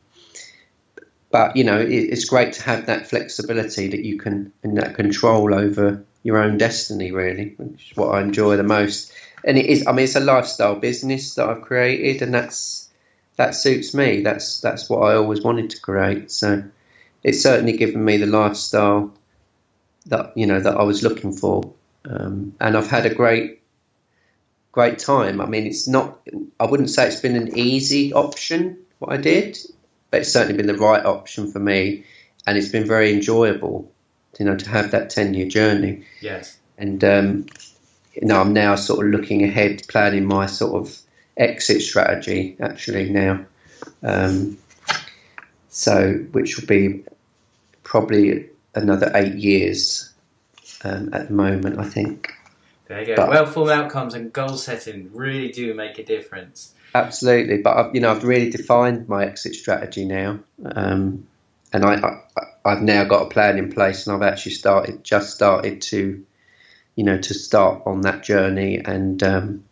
but 1.31 1.57
you 1.57 1.65
know, 1.65 1.81
it, 1.81 1.91
it's 1.91 2.25
great 2.25 2.55
to 2.55 2.63
have 2.63 2.87
that 2.87 3.09
flexibility 3.09 3.89
that 3.89 4.05
you 4.05 4.19
can 4.19 4.53
and 4.63 4.79
that 4.79 4.95
control 4.95 5.53
over 5.53 6.05
your 6.23 6.39
own 6.39 6.57
destiny, 6.57 7.11
really, 7.13 7.55
which 7.57 7.91
is 7.91 7.97
what 7.97 8.15
I 8.15 8.23
enjoy 8.23 8.57
the 8.57 8.63
most. 8.63 9.13
And 9.45 9.59
it 9.59 9.67
is, 9.67 9.87
I 9.87 9.93
mean, 9.93 10.05
it's 10.05 10.17
a 10.17 10.21
lifestyle 10.21 10.77
business 10.77 11.35
that 11.35 11.49
I've 11.49 11.63
created, 11.63 12.23
and 12.23 12.33
that's 12.33 12.89
that 13.37 13.55
suits 13.55 13.93
me. 13.95 14.23
That's 14.23 14.61
that's 14.61 14.89
what 14.89 15.01
I 15.01 15.17
always 15.17 15.43
wanted 15.43 15.71
to 15.71 15.81
create. 15.81 16.31
So 16.31 16.65
it's 17.27 17.43
certainly 17.43 17.77
given 17.77 18.05
me 18.05 18.19
the 18.19 18.27
lifestyle 18.27 19.13
that 20.07 20.33
you 20.37 20.47
know 20.47 20.61
that 20.61 20.77
I 20.77 20.85
was 20.85 21.03
looking 21.03 21.33
for, 21.33 21.75
um, 22.05 22.55
and 22.61 22.77
I've 22.77 22.89
had 22.89 23.05
a 23.05 23.13
great 23.13 23.61
great 24.71 25.01
time. 25.01 25.41
I 25.41 25.47
mean, 25.47 25.67
it's 25.67 25.89
not. 25.89 26.21
I 26.61 26.67
wouldn't 26.67 26.91
say 26.91 27.09
it's 27.09 27.21
been 27.21 27.35
an 27.35 27.59
easy 27.59 28.13
option 28.13 28.79
what 29.01 29.13
I 29.13 29.17
did, 29.17 29.59
but 30.11 30.21
it's 30.21 30.33
certainly 30.33 30.57
been 30.57 30.69
the 30.69 30.79
right 30.79 31.05
option 31.05 31.51
for 31.51 31.59
me, 31.59 32.05
and 32.47 32.57
it's 32.57 32.69
been 32.69 32.87
very 32.87 33.13
enjoyable. 33.13 33.91
You 34.39 34.45
know, 34.47 34.57
to 34.57 34.71
have 34.71 34.93
that 34.93 35.11
ten 35.11 35.35
year 35.35 35.49
journey 35.49 36.05
Yes. 36.21 36.59
and 36.79 37.03
um, 37.03 37.47
you 38.15 38.29
know, 38.29 38.41
I'm 38.41 38.53
now 38.53 38.77
sort 38.77 39.05
of 39.05 39.11
looking 39.11 39.43
ahead, 39.43 39.83
planning 39.89 40.27
my 40.27 40.47
sort 40.47 40.75
of 40.81 40.97
exit 41.37 41.83
strategy 41.83 42.57
actually 42.61 43.11
now. 43.11 43.45
Um, 44.03 44.59
so, 45.71 46.13
which 46.33 46.59
will 46.59 46.67
be 46.69 47.05
probably 47.97 48.51
another 48.75 49.11
eight 49.15 49.37
years 49.37 50.13
um, 50.85 51.09
at 51.15 51.29
the 51.29 51.33
moment, 51.33 51.79
I 51.79 51.85
think. 51.85 52.31
There 52.89 53.01
you 53.01 53.07
go. 53.07 53.17
But- 53.17 53.31
well 53.31 53.47
formed 53.47 53.71
outcomes 53.71 54.13
and 54.13 54.31
goal 54.31 54.59
setting 54.59 55.11
really 55.15 55.51
do 55.51 55.73
make 55.73 55.99
a 55.99 56.05
difference. 56.05 56.75
Absolutely, 56.95 57.59
but 57.63 57.77
I've, 57.77 57.95
you 57.95 58.03
know, 58.03 58.11
I've 58.11 58.23
really 58.25 58.51
defined 58.51 59.09
my 59.09 59.25
exit 59.25 59.55
strategy 59.55 60.05
now, 60.05 60.41
um, 60.65 61.27
and 61.73 61.85
I, 61.85 61.95
I, 61.95 62.43
I've 62.65 62.83
now 62.83 63.05
got 63.05 63.27
a 63.27 63.29
plan 63.31 63.57
in 63.59 63.73
place, 63.73 64.07
and 64.07 64.15
I've 64.15 64.31
actually 64.31 64.53
started, 64.53 65.03
just 65.03 65.35
started 65.35 65.81
to, 65.83 66.25
you 66.97 67.05
know, 67.05 67.19
to 67.19 67.35
start 67.35 67.83
on 67.87 68.03
that 68.03 68.23
journey, 68.23 68.79
and 68.79 69.23
um, 69.23 69.65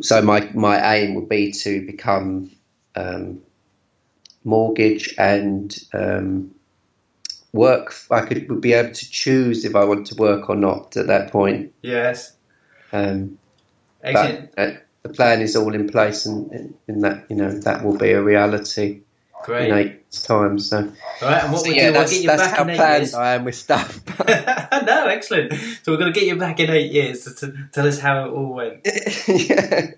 so 0.00 0.22
my 0.22 0.48
my 0.54 0.96
aim 0.96 1.14
would 1.16 1.28
be 1.28 1.52
to 1.52 1.84
become 1.84 2.50
um, 2.96 3.42
mortgage 4.44 5.14
and 5.18 5.76
um, 5.92 6.54
work. 7.52 7.94
I 8.10 8.22
could 8.22 8.48
would 8.48 8.60
be 8.60 8.74
able 8.74 8.92
to 8.92 9.10
choose 9.10 9.64
if 9.64 9.74
I 9.74 9.84
want 9.84 10.06
to 10.08 10.14
work 10.16 10.48
or 10.48 10.56
not 10.56 10.96
at 10.96 11.06
that 11.08 11.32
point. 11.32 11.72
Yes. 11.82 12.34
Um, 12.92 13.38
but 14.02 14.52
uh, 14.56 14.70
the 15.02 15.08
plan 15.08 15.40
is 15.40 15.56
all 15.56 15.74
in 15.74 15.88
place, 15.88 16.26
and, 16.26 16.74
that 16.88 17.26
you 17.28 17.36
know 17.36 17.50
that 17.50 17.84
will 17.84 17.96
be 17.96 18.12
a 18.12 18.22
reality 18.22 19.00
Great. 19.44 19.68
in 19.68 19.76
eight 19.76 19.86
years' 19.86 20.22
time. 20.22 20.58
So, 20.58 20.78
All 20.78 21.28
right, 21.28 21.42
and 21.42 21.52
what 21.52 21.60
so 21.60 21.68
we'll 21.68 21.76
yeah, 21.76 21.88
do, 21.88 21.98
we'll 21.98 22.08
get 22.08 22.22
you 22.22 22.28
back 22.28 22.60
in 22.60 22.70
eight 22.70 22.76
planned 22.76 23.02
years. 23.02 23.14
I 23.14 23.34
am 23.34 23.44
with 23.44 23.54
stuff. 23.54 24.00
no, 24.28 25.06
excellent. 25.06 25.52
So 25.82 25.92
we're 25.92 25.98
going 25.98 26.12
to 26.12 26.18
get 26.18 26.26
you 26.26 26.36
back 26.36 26.60
in 26.60 26.70
eight 26.70 26.92
years 26.92 27.24
to, 27.24 27.34
to 27.34 27.68
tell 27.72 27.86
us 27.86 27.98
how 27.98 28.26
it 28.26 28.30
all 28.30 28.54
went. 28.54 28.86
yeah. 29.28 29.90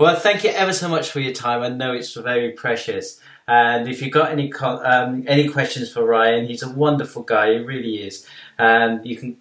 Well, 0.00 0.16
thank 0.16 0.44
you 0.44 0.50
ever 0.50 0.72
so 0.72 0.88
much 0.88 1.10
for 1.10 1.20
your 1.20 1.32
time. 1.32 1.62
I 1.62 1.68
know 1.68 1.92
it's 1.92 2.14
very 2.14 2.52
precious. 2.52 3.20
And 3.48 3.88
if 3.88 4.00
you've 4.00 4.12
got 4.12 4.30
any 4.30 4.52
um, 4.52 5.24
any 5.26 5.48
questions 5.48 5.92
for 5.92 6.04
Ryan, 6.04 6.46
he's 6.46 6.62
a 6.62 6.70
wonderful 6.70 7.22
guy. 7.22 7.54
He 7.54 7.58
really 7.58 7.96
is. 7.96 8.26
And 8.58 9.04
you 9.04 9.16
can 9.16 9.36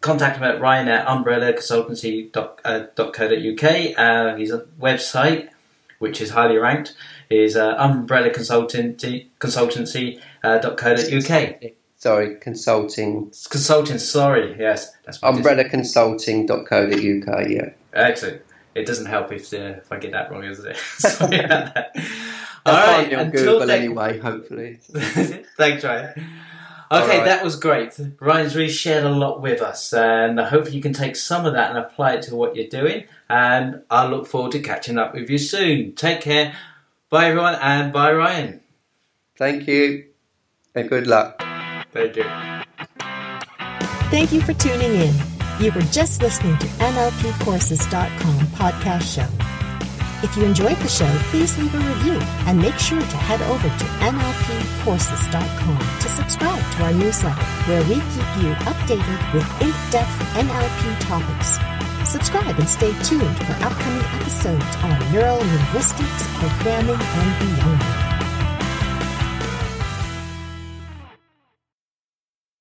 contact 0.00 0.38
him 0.38 0.44
at 0.44 0.60
ryan 0.60 0.86
at 0.88 1.04
umbrellaconsultancy.co.uk. 1.06 3.98
Uh, 3.98 4.36
his 4.36 4.52
website, 4.80 5.48
which 5.98 6.20
is 6.20 6.30
highly 6.30 6.56
ranked, 6.56 6.94
is 7.30 7.56
uh, 7.56 7.76
umbrellaconsultancy 7.76 9.26
consultancy.co.uk. 9.40 11.62
Sorry, 11.96 12.36
consulting. 12.36 13.32
Consulting, 13.50 13.98
sorry, 13.98 14.54
yes. 14.56 14.92
That's 15.04 15.20
what 15.20 15.34
it 15.34 15.40
is. 15.40 15.46
Umbrellaconsulting.co.uk. 15.46 17.48
Yeah. 17.48 17.70
Excellent. 17.92 18.42
It 18.76 18.86
doesn't 18.86 19.06
help 19.06 19.32
if, 19.32 19.52
uh, 19.52 19.78
if 19.78 19.90
I 19.90 19.98
get 19.98 20.12
that 20.12 20.30
wrong, 20.30 20.42
does 20.42 20.64
it? 20.64 20.76
Sorry 20.98 21.40
about 21.40 21.74
that. 21.74 21.96
I'll 22.68 22.76
All 22.76 22.86
find 22.86 23.02
right, 23.02 23.10
you 23.12 23.18
on 23.18 23.26
until 23.26 23.44
Google 23.52 23.66
then- 23.66 23.80
anyway. 23.82 24.18
Hopefully. 24.18 24.78
Thanks, 25.56 25.84
Ryan. 25.84 26.08
Okay, 26.90 27.02
All 27.02 27.06
right. 27.06 27.24
that 27.26 27.44
was 27.44 27.56
great. 27.56 27.98
Ryan's 28.18 28.56
really 28.56 28.70
shared 28.72 29.04
a 29.04 29.10
lot 29.10 29.42
with 29.42 29.60
us, 29.60 29.92
and 29.92 30.40
I 30.40 30.48
hope 30.48 30.72
you 30.72 30.80
can 30.80 30.94
take 30.94 31.16
some 31.16 31.44
of 31.44 31.52
that 31.52 31.68
and 31.68 31.78
apply 31.78 32.14
it 32.14 32.22
to 32.22 32.34
what 32.36 32.56
you're 32.56 32.68
doing. 32.68 33.04
And 33.28 33.82
I 33.90 34.06
look 34.06 34.26
forward 34.26 34.52
to 34.52 34.60
catching 34.60 34.96
up 34.96 35.12
with 35.14 35.28
you 35.28 35.36
soon. 35.36 35.94
Take 35.94 36.22
care. 36.22 36.54
Bye, 37.10 37.26
everyone, 37.26 37.56
and 37.60 37.92
bye, 37.92 38.12
Ryan. 38.12 38.60
Thank 39.36 39.68
you, 39.68 40.06
and 40.74 40.88
good 40.88 41.06
luck. 41.06 41.42
Thank 41.92 42.16
you. 42.16 42.24
Thank 44.10 44.32
you 44.32 44.40
for 44.40 44.54
tuning 44.54 44.94
in. 44.94 45.14
You 45.60 45.72
were 45.72 45.82
just 45.82 46.22
listening 46.22 46.56
to 46.58 46.66
NLPcourses.com 46.66 48.34
podcast 48.56 49.14
show. 49.14 49.47
If 50.20 50.36
you 50.36 50.44
enjoyed 50.44 50.76
the 50.78 50.88
show, 50.88 51.08
please 51.30 51.56
leave 51.58 51.72
a 51.72 51.78
review 51.78 52.18
and 52.46 52.58
make 52.58 52.76
sure 52.76 53.00
to 53.00 53.16
head 53.16 53.40
over 53.42 53.68
to 53.68 53.84
NLPcourses.com 54.02 55.78
to 55.78 56.08
subscribe 56.08 56.72
to 56.72 56.82
our 56.82 56.92
newsletter 56.92 57.44
where 57.70 57.82
we 57.84 57.94
keep 57.94 58.28
you 58.42 58.50
updated 58.66 59.32
with 59.32 59.46
in-depth 59.62 60.18
NLP 60.34 60.98
topics. 61.06 61.58
Subscribe 62.10 62.58
and 62.58 62.68
stay 62.68 62.90
tuned 63.04 63.36
for 63.46 63.52
upcoming 63.62 64.04
episodes 64.18 64.76
on 64.82 65.12
neural 65.12 65.38
linguistics, 65.38 66.26
programming, 66.38 66.98
and 66.98 67.56
beyond. 67.56 68.07